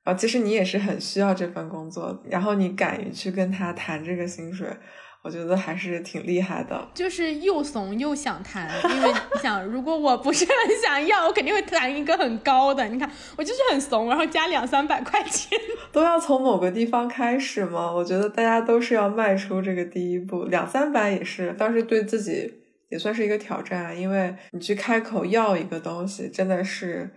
[0.05, 4.67] 啊，其实你也是很需要这份工作，然后你敢于去跟他谈这个薪水，
[5.29, 6.88] 我觉得还是挺厉害的。
[6.95, 12.83] 就是又怂又想谈，因为你想，如果我不是很想要，我肯定会谈一个很高的。
[12.88, 15.59] 你看，我就是很怂，然后加两三百块钱，
[15.93, 17.93] 都要从某个地方开始嘛。
[17.93, 22.51] 我觉得大家都是要迈出这个第一步，两三百也是，当时对自己
[22.88, 27.11] 也算是一个挑战，因为你去开口要一个东西，真的是。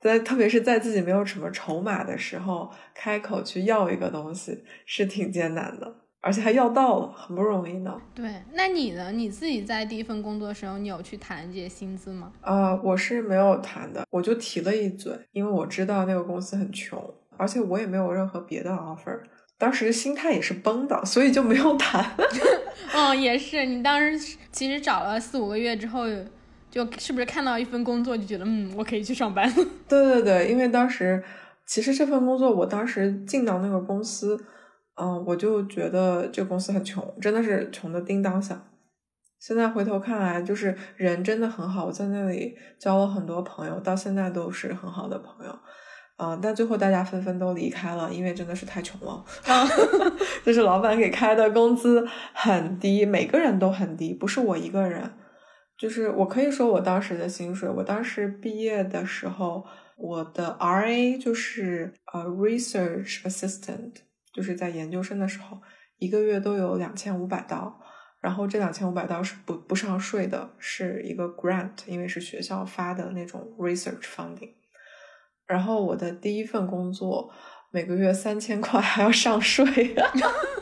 [0.00, 5.90] 在特别是在自己没有什么筹码的时候，开口去要一个东西是挺艰难的，
[6.24, 7.94] 而且还要到了，很不容易呢。
[8.14, 9.12] 对，那你呢？
[9.12, 12.32] 你自己在第一份工作的时候，你有去谈这些薪资吗？
[12.40, 16.98] 啊，我是没有谈的，我就提了一嘴，因为我知道那个公司很穷，
[17.36, 19.20] 而且我也没有任何别的 offer，
[19.58, 22.04] 当时心态也是崩的，所以就没有谈。
[22.94, 26.06] 嗯， 也是，你当时其实找了四五个月之后。
[26.70, 29.48] 就是不是看到一份工作就觉得嗯，我可以去上班？
[29.88, 31.22] 对对对，因为当时
[31.64, 34.36] 其实这份工作，我当时进到那个公司，
[35.00, 38.70] 嗯，我就觉得这个公司很穷，真的是穷的叮当响。
[39.40, 45.58] 现在回头看来，就是人真的很好，我在那里交了很多朋友，到现在都是很好的朋友。
[46.16, 49.24] 嗯，但最后大家纷纷都离开了，因为真的是太穷了。
[50.46, 55.10] 就是老板给开的工资很低，每个人都很低，不是我一个人。
[55.76, 63.94] 就是我可以说我当时的薪水，我当时毕业的时候，我的 RA 就是呃 research assistant，
[64.34, 65.58] 就是在研究生的时候，
[65.98, 67.80] 一个月都有两千五百刀，
[68.20, 74.50] 然后这两千五百刀是不不上税的，是一个 grant，因为是学校发的那种 research funding。
[75.46, 77.30] 然后我的第一份工作
[77.70, 79.94] 每个月三千块还要上税。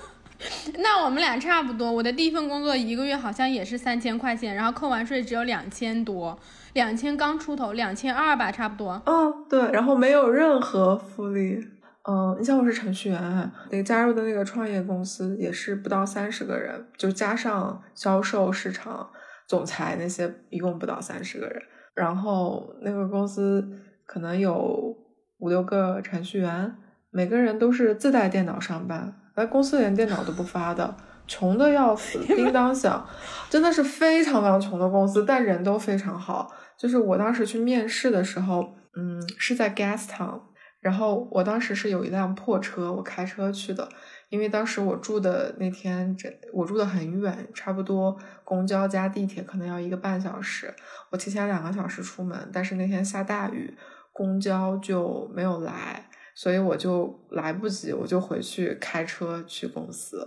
[0.78, 1.90] 那我们俩差不多。
[1.90, 6.36] 我的第一份工作一个月好像也是三千块钱，然后扣完税只有两千多，
[6.72, 9.00] 两千刚出头，两千二吧，差不多。
[9.06, 11.64] 嗯，对，然后没有任何福利。
[12.08, 19.08] 嗯，你像我是程序员，那个加入的那个创业公司也是不到三十个人，就加上销售、市场、
[19.46, 21.62] 总裁那些，一共不到三十个人。
[21.94, 23.64] 然后那个公司
[24.06, 24.96] 可能有
[25.38, 26.74] 五六个程序员，
[27.10, 29.14] 每个人都是自带电脑上班。
[29.34, 30.94] 而公司连电脑都不发的，
[31.26, 33.06] 穷的要死， 叮当响，
[33.48, 36.50] 真的是非常非常穷的公司，但人都非常好。
[36.76, 40.40] 就是我当时去面试的时候，嗯，是在 Gastown，
[40.82, 43.88] 然后我当时是有一辆破车，我开车去的，
[44.28, 48.14] 因为当时我住的那天，这我住的很远，差不多
[48.44, 50.74] 公交加地铁可能要一个半小时，
[51.10, 53.74] 我提前两个小时出门，但是那天下大雨，
[54.12, 56.10] 公交就没有来。
[56.34, 60.26] 所以我就来不及，我就回去开车去公司，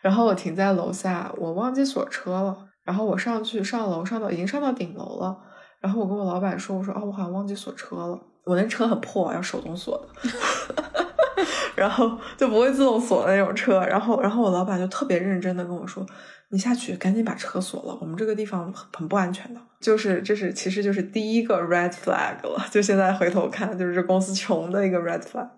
[0.00, 5.36] 然后我停在楼下，我忘记锁车了，然后我上去上楼上到已经上到顶楼了，
[5.80, 11.04] 然后我跟我老板说，我说哦，我好像忘记锁车了，我那车很破，要手动锁的，
[11.76, 16.04] 然后就不会自动锁的那种车，然后然后我老板就特别认真的跟我说。
[16.52, 19.60] 你下去赶紧把车锁了，我们这个地方很不安全的。
[19.78, 25.48] 就是这是其实就是第一个 red flag 了，就现在回头看就是这公司穷的一个 red flag。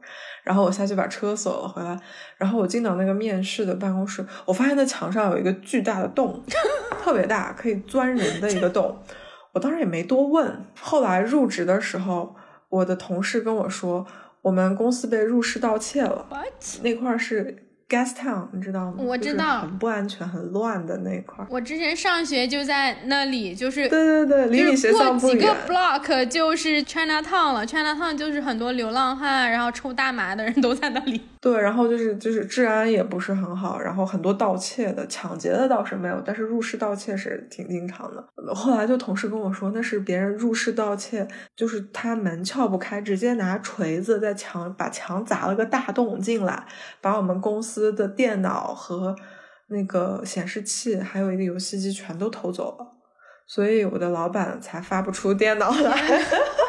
[0.42, 1.98] 然后我下去把车锁了回来，
[2.36, 6.44] 然后我进到那个面试的办公室，我发现那墙上有一个巨大的洞，
[7.02, 9.02] 特别大，可以钻人的一个洞。
[9.52, 10.66] 我当时也没多问。
[10.78, 12.36] 后来入职的时候，
[12.72, 14.06] 我的同事跟我说，
[14.40, 16.82] 我们公司被入室盗窃了，What?。
[16.82, 17.68] 那块是。
[17.92, 18.94] Gas Town，你知道吗？
[19.00, 21.44] 我知道，很不安全、很乱的那块。
[21.50, 25.36] 我之前上学就在那里，就是对对对，离你学校不远。
[25.36, 31.20] 过几个 block 就是 China Town 了，China Town 就是很多流浪汉，然后抽大麻的人都在那里。
[31.42, 38.54] 对，然后就是就是治安也不是很好，然后很多盗窃的，抢劫的倒是没有，但是入室盗窃是挺经常的。
[38.54, 41.26] 后来就同事跟我说，那是别人入室盗窃，
[41.56, 46.64] 就是他门撬不开，直接拿锤子在墙把墙砸了个大洞进来，
[47.00, 47.82] 把我们公司。
[47.92, 49.16] 的电脑和
[49.66, 52.86] 那个显示器，还有一个游戏机全都偷走了，
[53.46, 56.22] 所以我的老板才发不出电脑来。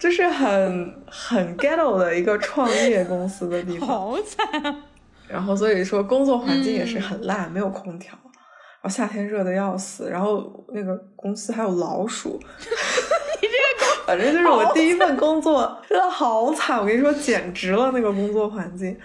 [0.00, 4.82] 这是很很 ghetto 的一个创业公司的地方，好惨。
[5.28, 12.40] 然后所以说工作环境也是很烂，没有空调，然后夏天热的要死，然后那个公司还有老鼠。
[12.40, 16.80] 你这个反正就是我第一份工作，真的好惨。
[16.80, 18.98] 我跟你说，简直了那个工作环境。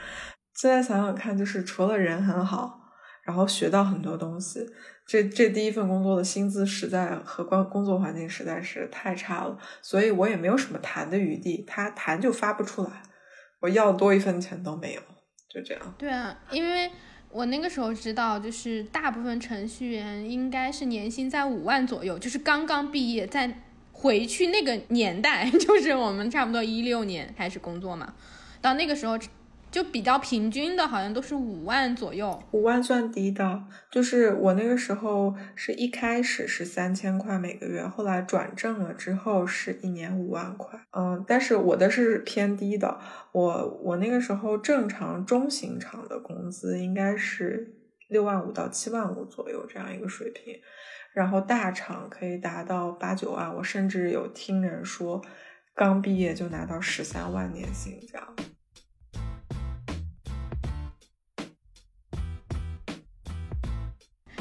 [0.56, 2.80] 现在想想看，就是除了人很好，
[3.24, 4.66] 然后学到很多东西，
[5.08, 13.04] 这这第一份工作的薪资实在和工工作环境实在是太差了，所以我也没有什么谈的余地，他谈就发不出来，
[13.60, 15.02] 我要多一分钱都没有，
[15.48, 15.96] 就这样。
[15.98, 16.90] 对啊，因为
[17.30, 28.16] 我那个时候知道，就是大部分程序员应该是年薪在五万左右，就是刚刚毕业，在回去那个年代， 就是我们差不多一六年开始工作嘛，
[28.62, 29.18] 到那个时候。
[29.76, 32.42] 就比较平均的，好像都是五万左右。
[32.54, 33.62] 五万算低的，
[33.92, 40.80] 就是我那个时候是一开始是三千块每个月，后来转正了之后是一年五万块。
[40.98, 42.98] 嗯，但是我的是偏低的，
[43.34, 47.76] 我我那个时候正常中型厂的工资应该是
[48.08, 50.56] 六万五到七万五左右这样一个水平，
[51.14, 55.22] 然后大厂可以达到八九万，我甚至有听人说
[55.76, 58.26] 刚毕业就拿到十三万年薪这样。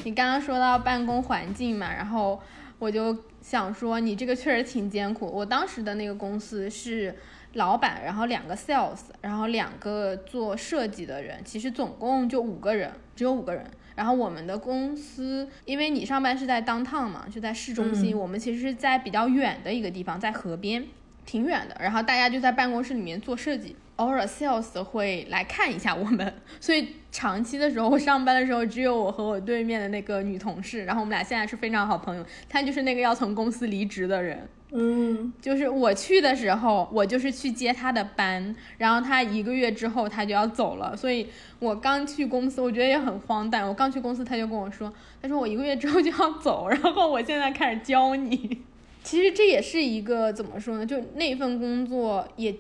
[0.05, 2.41] 你刚刚说到办公环境嘛，然后
[2.79, 5.27] 我就想说，你这个确实挺艰苦。
[5.27, 7.17] 我当时的那个公司是
[7.55, 13.65] 老板，然后两个 sales，然后两个做设计的人，其实总共就五个人，只有五个人。
[13.95, 20.85] 然后我们的公司，因为你上班是在 downtown 嘛，就在市中心，我们其实是在比较远的一个地方，在河边，
[21.25, 21.77] 挺远的。
[21.81, 23.77] 然后大家就在办公室里面做设计。
[23.97, 32.27] 偶尔 sales 会来看一下我们， 所以长期的时候，我上班的时候只有我和我对面的那个女同事，然后我们俩现在是非常好朋友。
[32.49, 41.29] 她就是那个要从公司离职的人，嗯，就是我去的时候，我就是去接她的班，然后她一个月之后她就要走了，所以
[41.61, 43.65] 我刚去公司，我觉得也很荒诞。
[43.65, 48.63] 我刚去公司，她就跟我说，她说我一个月之后就要走，然后我现在开始教你。
[49.05, 50.85] 其实这也是一个怎么说呢？
[50.85, 52.53] 就那份工作也。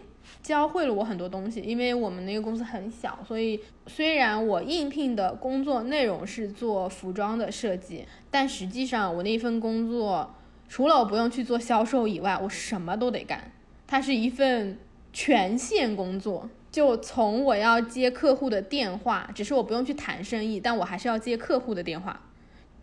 [0.45, 10.35] 教会了我很多东西，因为我们那个公司很小，所以虽然我应聘的工作内容是做服装的设计，但实际上我那份工作
[10.69, 13.53] 除了我不用去做销售以外，我什么都得干。
[13.87, 14.79] 它是一份
[15.15, 22.21] 全线工作，就从我要接客户的电话，只是我不用去谈生意，但我还是要接客户的电话，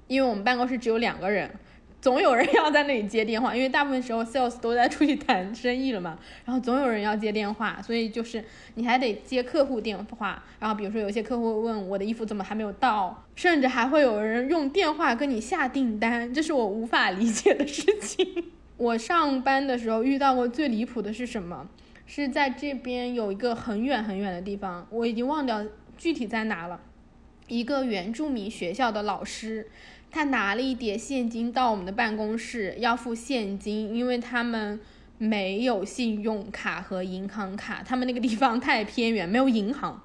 [0.08, 1.52] 因为我们办公室只有两个人。
[2.02, 6.18] 总有人要在那里接电话，因为大部分时候 sales 都在出去谈生意了嘛。
[6.44, 10.44] 然后总有人要接电话，所以就是你还得接客户电话。
[10.60, 18.46] 然后比如说有些客户问我的衣服怎么还没有到，甚至还会有人用电话跟你下订单，这是我无法理解的事情。
[18.78, 21.70] 我上班的时候遇到过最离谱的是什么？
[22.08, 25.64] 是在这边有一个很远很远的地方，我已经忘掉
[26.00, 26.82] 具体在哪了。
[27.48, 29.68] 一个原住民学校的老师。
[30.12, 34.80] 他拿了一叠现金到我们的办公室，要付现金，因为他们
[35.18, 40.02] 没有信用卡和银行卡，他们那个地方太偏远，没有银行。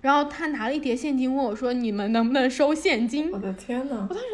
[0.00, 4.24] 然后他拿了一叠现金问我说：“你们能不能收现金？”我的天呐，我当时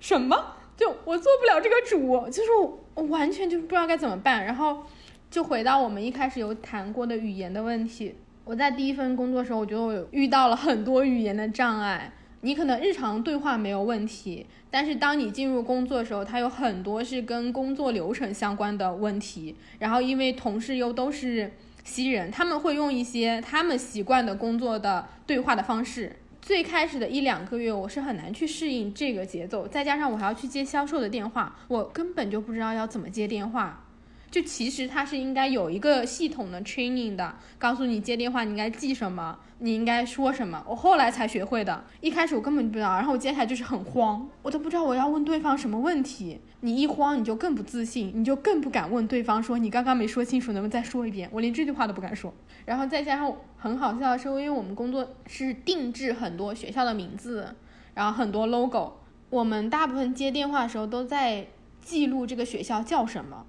[0.00, 0.56] 什么？
[0.74, 2.48] 就我做不了这个主，就是
[2.94, 4.42] 我完全就不知道该怎么办。
[4.46, 4.84] 然后
[5.30, 8.14] 就回到我们一开始有谈过的语言的问题。
[8.44, 12.10] 我在第一份工作的时候，我觉得我遇到了很多语言的障碍。
[12.44, 19.54] 你可能日常对话没有问题，但是当你进入工作的时候，它有很多是跟工作流程相关的问题。
[19.78, 21.52] 然后因为同事又都是
[21.84, 26.16] 西人，他们会用一些他们习惯的工作的对话的方式。
[26.40, 33.84] 最开始的一两个月，我是很难去适应这个节奏，再加上我还要去接销售的电话，我根本就不知道要怎么接电话。
[34.32, 40.64] 就其实它是应该有一个系统的 training 的，告诉你接电话你应该记什么，你应该说什么。
[40.66, 46.40] 我后来才学会的，一开始我根本不知道，然后我接下来就是很慌，我都不知道我要问对方什么问题。
[46.60, 51.28] 你一慌，你就更不自信，你就更不敢问对方说你刚刚没说清楚，能不能再说一遍？
[51.30, 52.32] 我连这句话都不敢说。
[52.64, 57.54] 然后再加上很好笑的是，因为我们工作是定制很多学校的名字，
[57.92, 58.94] 然后很多 logo，
[59.28, 61.48] 我们大部分接电话的时候都在
[61.82, 63.44] 记录这个学校叫什么。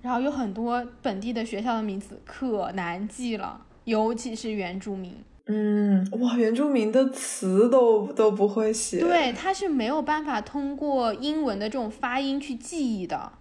[0.00, 5.12] 然后有很多本地的学校的名字可难记了，尤其是原住民。
[5.46, 9.00] 嗯，哇，原住民的词都都不会写。
[9.00, 13.32] 对，他是没有办法通过英文的这种发音去记忆的，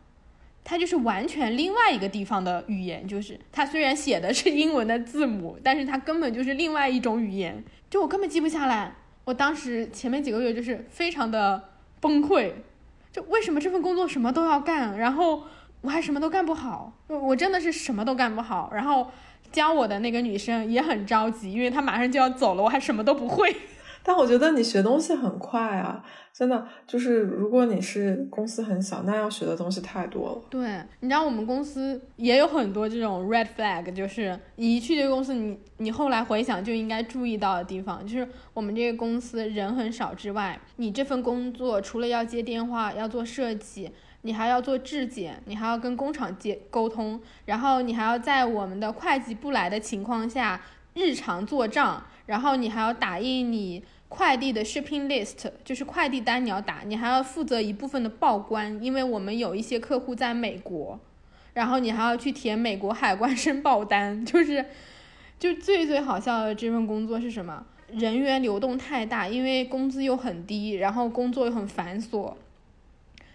[0.64, 3.08] 他就是完全另外一个地方的语言。
[3.08, 8.95] 就是他虽然写的是英文的字母，但是他根本就是另外一种语言，就我根本记不下来。
[9.26, 11.62] 我当时前面几个月就是非常的
[11.99, 12.53] 崩溃，
[13.12, 15.43] 就为什么这份工作什么都要干，然后。
[15.88, 18.69] 我还什么都干不好，我真的是什么都干不好。
[18.73, 19.09] 然后
[19.53, 23.55] 教我的那个女生也很着急，因为她马上就要走了，我还什么都不会。
[24.03, 30.41] 但我觉得你学东西很快啊，真的就是如果你是公司很小，那要学的东西太多了。
[30.49, 43.89] 对，你知道我们公司也有很多这种 red flag，就是你一去这个公司，你你后来回想就应该注意到的地方，就是我们这个公司人很少之外，你这份工作除了要接电话，要做设计。
[44.22, 50.59] 你还要做质检，你还要跟工厂接沟通，然后你还要在我们的会计不来的情况下
[50.95, 60.99] 日常做账，然后你还要打印你快递的 shipping list，就是快递单你要打，你还要负责一部分的报关，因为我们有一些客户在美国，
[61.53, 64.65] 然后你还要去填美国海关申报单，就是，
[65.39, 67.65] 就最最好笑的这份工作是什么？
[67.91, 72.34] 人员流动太大，因为工资又很低，然后工作又很繁琐。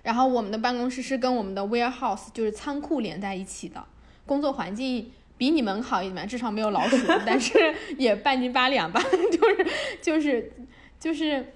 [0.02, 3.84] 然后我们的办公室是跟我们的 warehouse 就是仓库连在一起的，
[4.26, 9.00] 工作环境比你们好一点，至少没有老鼠，但是 也半斤八两吧，
[9.30, 9.66] 就是
[10.00, 10.52] 就是
[10.98, 11.52] 就是，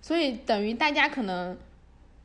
[0.00, 1.56] 所以等于大家可能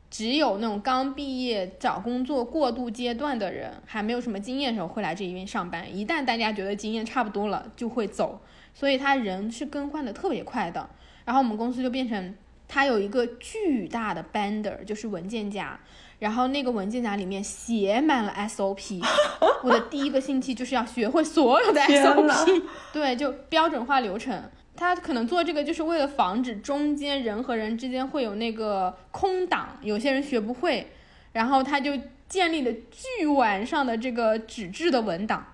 [0.08, 8.40] 只有那种刚毕业找工作过渡阶段的人，还没有什么经验的时候会来这一边上班，一旦大家觉得经验差不多了就会走，
[8.72, 10.88] 所以他人是更换的特别快的，
[11.24, 12.36] 然后我们公司就变成。
[12.72, 15.76] 它有一个巨大的 binder，就是文件夹，
[16.20, 19.02] 然后那个文件夹里面写满了 SOP。
[19.64, 22.62] 我的第一个星期就是要学会所有的 SOP，
[22.92, 24.40] 对，就标准化流程。
[24.76, 30.92] 他可能做这个就是为了防止中间人和人之间会有那个空档，有些人学不会，
[31.32, 31.98] 然后他就
[32.28, 35.44] 建立了巨完上的这个纸质的文档，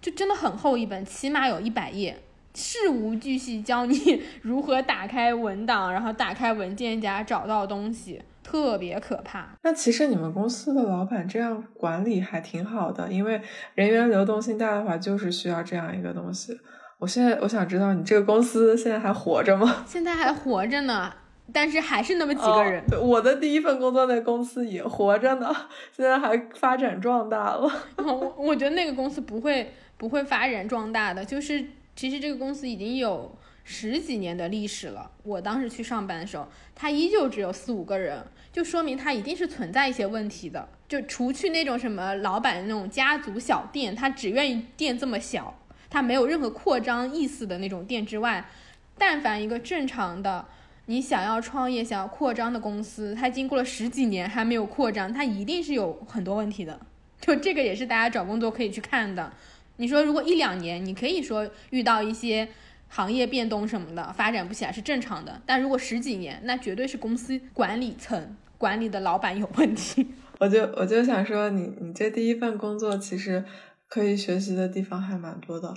[0.00, 2.18] 就真的很厚一本，起码有一百页。
[2.54, 9.48] 事无巨细教你 如何打开文档，然后打开文件夹找到东西，特别可怕。
[9.62, 13.40] 那其实你们公司的老板这样管理还挺好的，因为
[13.74, 16.58] 人员流动性大的话，就是需要这样一个东西。
[16.98, 19.82] 我现在我想知道，你这个公司现在还活着吗？
[19.86, 21.12] 现在还活着呢，
[21.52, 22.82] 但是还是那么几个人。
[23.00, 25.54] 我的第一份工作那公司也活着呢，
[25.96, 27.70] 现在还发展壮大了。
[28.04, 31.64] 我我觉得那个公司不会不会发展壮大的，就是。
[31.98, 35.10] 其实这个公司已经有十几年的历史了。
[35.24, 40.68] 我当时去上班的时候，它依旧只有四五个人，就说明它一定是存在一些问题的。
[40.86, 48.48] 就除去那种什么老板那种家族小店，他只愿意店这么小，他没有任何扩张意思的那种店之外，
[48.96, 50.46] 但凡一个正常的
[50.86, 56.78] 你想要创业、想要扩张的公司，它经过了十几年还没有扩张，它一定是有很多问题的。
[57.20, 59.32] 就这个也是大家找工作可以去看的。
[59.80, 62.48] 你说，如果一两年，你可以说遇到一些
[62.88, 65.40] 行业变动什么的，发展不起来是正常的。
[65.46, 70.04] 但如果十几年，那绝对是公司管理层管理的老板有问题。
[70.40, 73.44] 我就我就想说，你你这第一份工作其实
[73.88, 75.72] 可以学习的地方还蛮多的，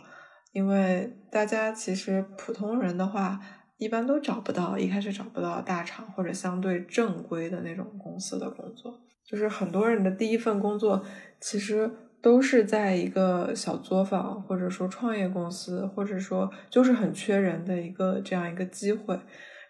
[0.51, 3.39] 因为大家其实普通人的话，
[3.77, 11.05] 一般都找不到，一开始找不到大厂或者相对正规的那种公司的工作，就是很多人的第一份工作
[11.39, 11.91] 其实。
[12.21, 19.19] 都是在一个小作坊，或者说创业公司，或者说就是很缺人的一个这样一个机会，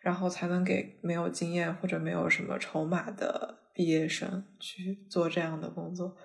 [0.01, 6.17] 然后才能给没有经验或者没有什么筹码的毕业生去做这样的工作。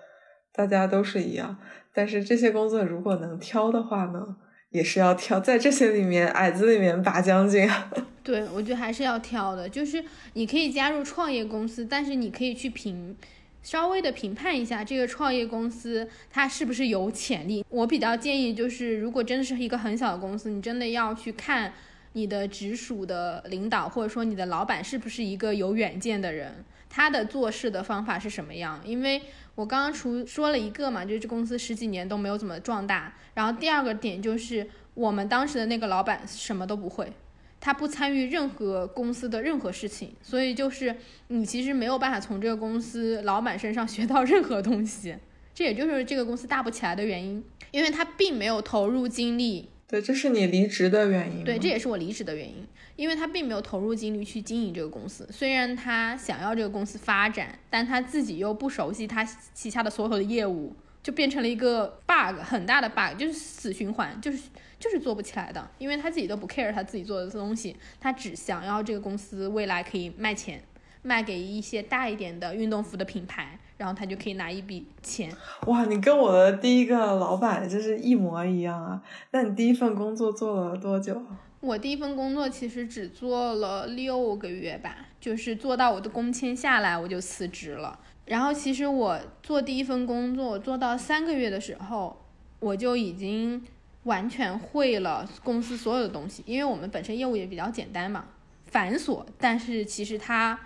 [0.51, 1.57] 大家都是一样，
[1.93, 4.35] 但是这些工作如果能挑的话呢，
[4.71, 7.69] 也是要挑，在这些里面矮子里面拔将军。
[8.21, 10.03] 对，我觉得还是要挑的，就是
[10.33, 13.15] 你可以加入创业公司，但是你可以去评。
[13.63, 17.65] 稍微的评判一下这个创业公司，它是不是有潜力？
[17.69, 21.73] 我比较建议，就是如果真的是一个很小的公司，你真的要去看
[22.13, 28.81] 你的直属的领导，或者说你的老板是不是一个有远见的人，他的做事的方法是什么样？
[28.85, 29.21] 因为
[29.55, 33.13] 我刚刚除说了一个嘛，就是这公司十几年都没有怎么壮大。
[33.33, 37.11] 然后第二个点就是我们当时的那个老板什么都不会，
[37.59, 40.95] 他不参与任何公司的任何事情，所以就是
[41.27, 45.15] 你其实没有办法从这个公司老板身上 学到任何东西。
[45.53, 49.69] 这也就是这个公司大不起来的原因，因为他并没有投入精力。
[49.87, 51.43] 对，这是你离职的原因。
[51.43, 55.27] 对，这也是我离职的原因，因为他并没有投入精力去经营这个公司。
[55.31, 60.75] 虽然他想要这个公司发展，但他自己又不熟悉他旗下的所有的业务，
[61.07, 65.65] 就变成了一个 bug，很大的 bug，就是死循环，就是就是做不起来的。
[65.77, 70.61] 因为他自己都不 care 他自己做的东西，他只想要这个公司未来可以卖钱，
[71.03, 73.57] 卖给一些大一点的运动服的品牌。
[73.77, 75.31] 然后他就可以拿一笔钱。
[75.67, 79.01] 哇，你跟我的第一个老板就是一模一样啊！
[79.31, 81.21] 那你第一份工作做了多久？
[81.61, 87.99] 我第一份工作其实只做了六个月吧，就是做到我的工签下来我就辞职了。
[88.27, 92.23] 然后其实我做第一份工作做到三个月的时候，
[92.59, 93.65] 我就已经
[94.03, 98.25] 完全会了公司所有的东西，因为我们本身业务也比较简单嘛，
[98.65, 100.59] 繁琐，但是其实它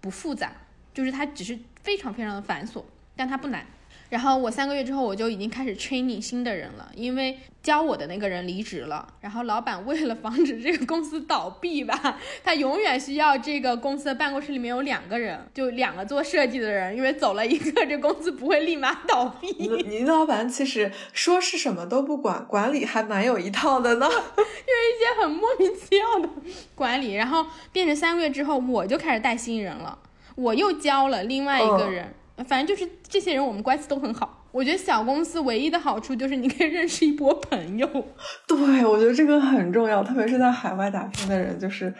[0.00, 0.52] 不复杂，
[0.94, 1.58] 就是它只是。
[1.82, 2.84] 非常非常的繁琐，
[3.16, 3.64] 但它不难。
[4.10, 9.06] 然后我三个月之后，我就已经开始 training 新的人了，因为教我的那个人离职了。
[9.20, 19.52] 然后老板为了防止这个公司倒闭吧，他永远需要这个公司的办公室里面有两个人，就两个做设计的人，因为走了一个，这公司不会立马倒闭。
[19.86, 26.28] 你老板其实说是什么都不管，管理还蛮有一套的呢， 因为一些很莫名其妙的
[26.74, 27.14] 管理。
[27.14, 29.96] 然后变成三个月之后，我就开始带新人了。
[30.36, 32.14] 我又教了另外一个人，
[32.44, 34.46] 反正就是这些人，我们关系都很好。
[34.52, 37.86] 我觉得小公司唯一的好处就是你可以认识一波朋友。
[38.48, 41.94] 对，我觉得这个很重要，特别是在海外打拼的人，就是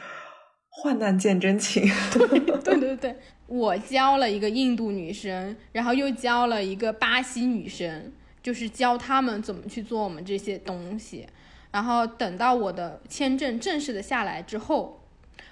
[0.69, 1.89] 患难见真情。
[2.13, 3.17] 对对对对，
[3.47, 8.13] 我教了一个印度女生，然后又教了一个巴西女生，
[8.43, 11.27] 就是教他们怎么去做我们这些东西。
[11.71, 15.05] 然后等到我的签证正式的下来之后，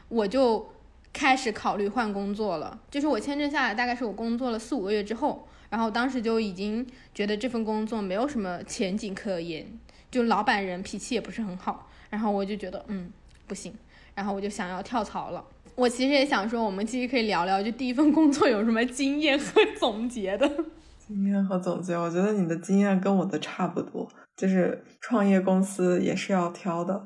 [0.08, 0.72] 我就。
[1.18, 9.66] 开始考虑换工作了，就是我签证下来，大概是我工作了四五个月之后，然后当时就已经觉得这份工作没有什么前景可言，
[10.12, 13.10] 就老板人脾气也不是很好，然后我就觉得嗯
[13.48, 13.74] 不行，
[14.14, 15.44] 然后我就想要跳槽了。
[15.74, 20.48] 我其实也想说，我们其实可以聊聊，就第一份工作有什么经验和总结的。
[21.04, 27.04] 经验和总结，我觉得你的经验跟我的差不多，就是创业公司也是要挑的。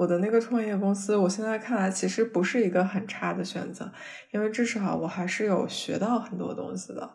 [0.00, 3.92] 我的那个创业公司，我现在看来其实不是一个很差的选择，
[4.32, 7.10] 因为至少我还是有学到很多东西的。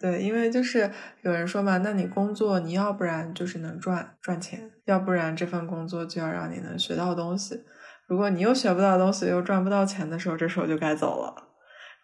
[0.00, 7.64] 对，因为就是有人说嘛，那你工作你要不然就是能赚赚钱，要不然这份工作就要让你能学到东西。
[8.06, 11.34] 如果你又学不到东西，又赚不到钱的时候，这时候就该走了。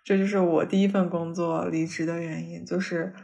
[0.04, 3.14] 这就是我第一份工作离职的原因，就是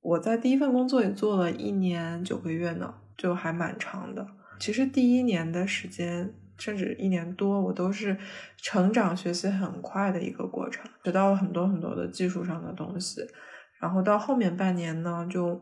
[0.00, 4.26] 我在第一份工作也做了一年九个月呢，就还蛮长的。
[4.58, 8.16] 其实第一年的时间，甚至一年多，我都是
[8.56, 13.20] 成长、学习很快的一个过程，学到了很多很多的技术上的东西。
[13.80, 15.60] 然后到后面半年呢，就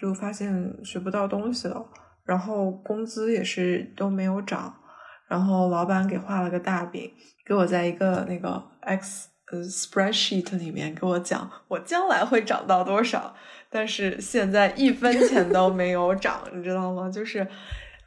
[0.00, 1.84] 就发现学不到东西了，
[2.24, 4.72] 然后工资也是都没有涨。
[5.28, 7.10] 然后老板给画了个大饼，
[7.44, 13.34] 给我在一个那个 X 呃 spreadsheet 里面给我讲，我将来会涨到多少，
[13.68, 17.10] 但是现在一分钱都没有涨，你知道吗？
[17.10, 17.44] 就是。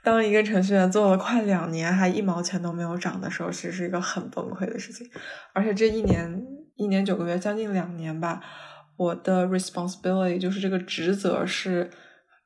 [0.04, 5.08] 当一个程序员做了快两年，还一毛钱都没有涨的时候，其实是一个很崩溃的事情。
[5.54, 6.44] 而且这一年
[6.76, 8.42] 一年九个月，将近两年吧，
[8.98, 11.92] 我的 responsibility 就是这个职责是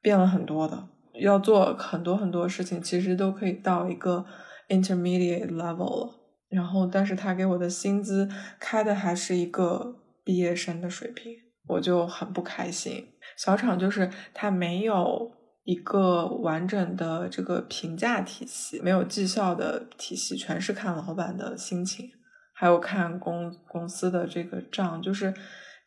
[0.01, 0.89] 变了很多的，
[1.21, 4.25] 要做很多很多事情，其实都可以到一个
[4.67, 6.13] intermediate level 了。
[6.49, 8.29] 然后，但是他给我的薪资
[8.59, 9.95] 开的还是一个
[10.25, 11.31] 毕业生的水平，
[11.69, 13.07] 我就很不开心。
[13.37, 15.31] 小厂就是他没有。
[15.65, 22.11] 一个完整的这个评价体系，没有绩效的体系，全是看老板的心情，
[22.53, 25.33] 还有看公公司的这个账，就是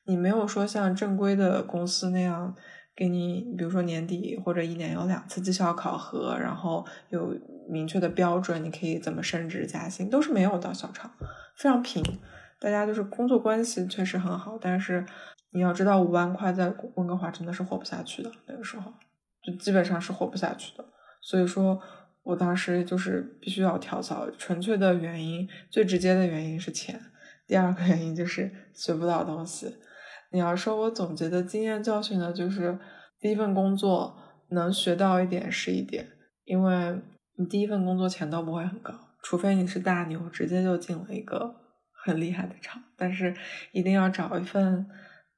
[0.04, 2.56] 你没有说像正规的公司那样
[2.96, 7.32] 给你，比如说年底或者一年有两次绩效考核，然后有
[7.70, 10.74] 明确的标准，你可以怎么升职加薪，都是没有的。
[10.74, 11.08] 小厂
[11.56, 12.02] 非常平，
[12.58, 15.06] 大家就是工作关系确实很好，但是
[15.52, 18.92] 你要知道，五万块在温哥华真的是活不下去的那个时候。
[19.56, 20.84] 基本上是活不下去的，
[21.20, 21.80] 所以说
[22.22, 24.30] 我当时就是必须要跳槽。
[24.32, 27.00] 纯粹的原因，最直接的原因是钱，
[27.46, 29.76] 第二个原因就是学不到东西。
[30.30, 32.78] 你要说我总结的经验教训呢，就是
[33.18, 34.16] 第一份工作
[34.50, 36.06] 能学到一点是一点，
[36.44, 37.00] 因为
[37.36, 38.92] 你第一份工作钱都不会很高，
[39.22, 41.54] 除非你是大牛，直接就进了一个
[42.04, 42.82] 很厉害的厂。
[42.96, 43.34] 但是
[43.72, 44.86] 一定要找一份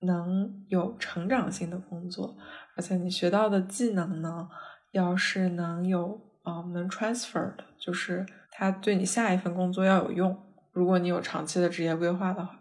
[0.00, 2.36] 能有成长性的工作，
[2.76, 4.48] 而且你学到的技能呢，
[4.92, 10.36] 要是能有啊能 transfer 的，就是它对你下一份工作要有用。
[10.72, 12.56] 如果你有长期的职业规划的话。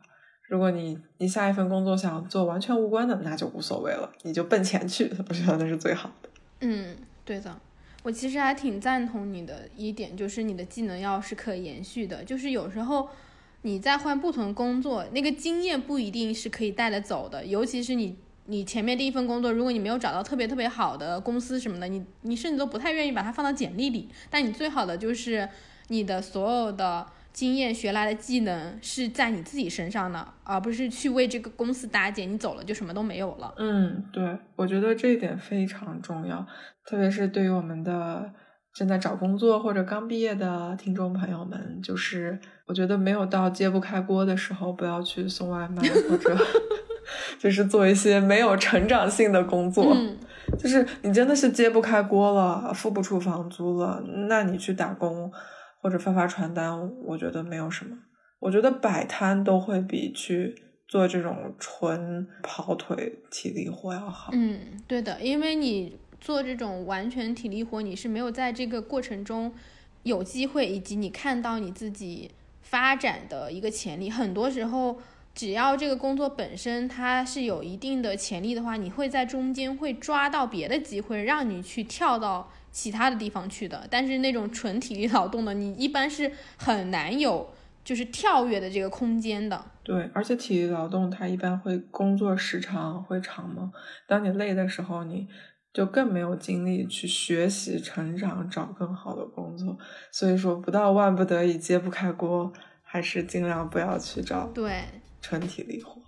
[0.50, 6.30] 如果你你下一份工作想做完全无关的，那就无所谓了，你就奔钱去， 我觉得那是最好的。
[6.62, 7.56] 嗯，对的，
[8.02, 13.08] 我其实还挺赞同你的一点，就是你的技能要是可延续的，就是有时候
[13.62, 18.18] 你在换不同工作，那个经验不一定是可以带得走的，尤其是你
[18.50, 25.48] 你前面第一份工作，如果你没有找到特别特别好的公司什么的，你你甚至都不太愿意把它放到简历里，但你最好的就是
[25.88, 27.06] 你的所有的。
[27.32, 32.30] 经验学来的技能是在你自己身上的，而不是去为这个公司搭建。
[32.30, 33.54] 你走了就什么都没有了。
[33.58, 36.46] 嗯，对，我觉得这一点非常重要，
[36.84, 38.34] 特别是对于我们的
[38.74, 46.36] 正在找工作或者刚毕业的听众朋友们，就是我觉得没有到揭不开锅的时候，不要去送外卖或者
[47.38, 49.96] 就是做一些没有成长性的工作。
[50.58, 55.32] 就是你真的是揭不开锅了，付不出房租了，那你去打工。
[55.82, 57.98] 或者发发传单，我觉得没有什么。
[58.42, 60.54] 我觉得摆摊都会比去
[60.90, 64.30] 做这种纯跑腿体力活要好。
[64.34, 69.54] 嗯，对的，因为你做这种完全体力活，你是没有在这个过程中
[70.04, 72.30] 有机会，以及你看到你自己
[72.62, 74.10] 发展的一个潜力。
[74.10, 74.98] 很多时候，
[75.40, 82.52] 只要这个工作本身它是有一定的潜力的话，你会在中间会抓到别的机会，让你去跳到。
[82.72, 87.50] 其他的地方去的，但是那种纯体力劳动的，你一般是很难有
[87.84, 89.66] 就是跳跃的这个空间的。
[89.82, 93.72] 对，而且体力劳动它一般会工作时长会长嘛，
[94.06, 95.28] 当你累的时候，你
[95.74, 99.76] 就更没有精力去学习、成长、找更好的工作。
[100.12, 104.84] 所以说，不到万不得已揭不开锅，还是尽量不要去找对
[105.22, 106.02] 纯体力活。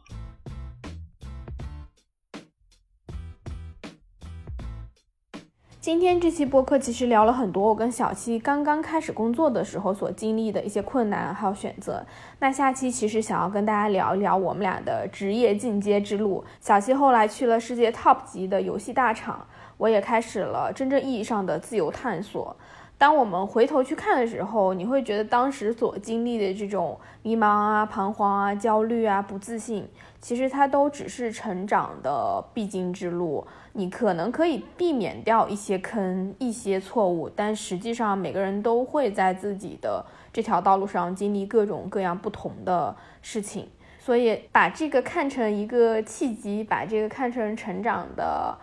[5.79, 12.05] 今天这期播客其实聊了很多我跟小七刚刚开始工作的时候所经历的一些困难还有选择。
[12.37, 16.45] 那下期其实想要跟大家聊一聊我们俩的职业进阶之路。
[16.59, 19.47] 小七后来去了世界 top 级的游戏大厂，
[19.77, 22.55] 我也开始了真正意义上的自由探索。
[23.01, 29.89] 当我们回头去看的时候，你会觉得当时所经历的这种迷茫啊、彷徨啊、焦虑啊、不自信，
[30.19, 33.43] 其实它都只是成长的必经之路。
[33.73, 43.67] 你可能可以避免掉一些坑、一些错误，但实际上每个人都会在自己的这条道路上经历各种各样不同的事情。
[43.97, 48.55] 所以把这个看成一个契机，把这个看成成长的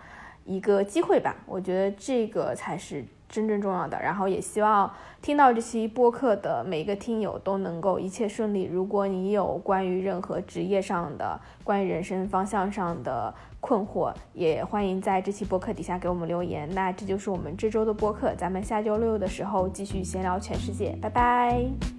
[0.44, 1.34] 一个机会吧。
[1.44, 4.00] 我觉得这个才是真正重要的。
[4.00, 8.64] 然后也希望听到这期播客的每一个听友都能够一切顺利。
[8.64, 16.68] 如果你有关于任何职业上的、关于人生方向上的，困惑，也欢迎在这期播客底下给我们留言。
[16.74, 21.97] 那这就是我们这周的播客，咱们下周六的时候继续闲聊全世界，拜拜。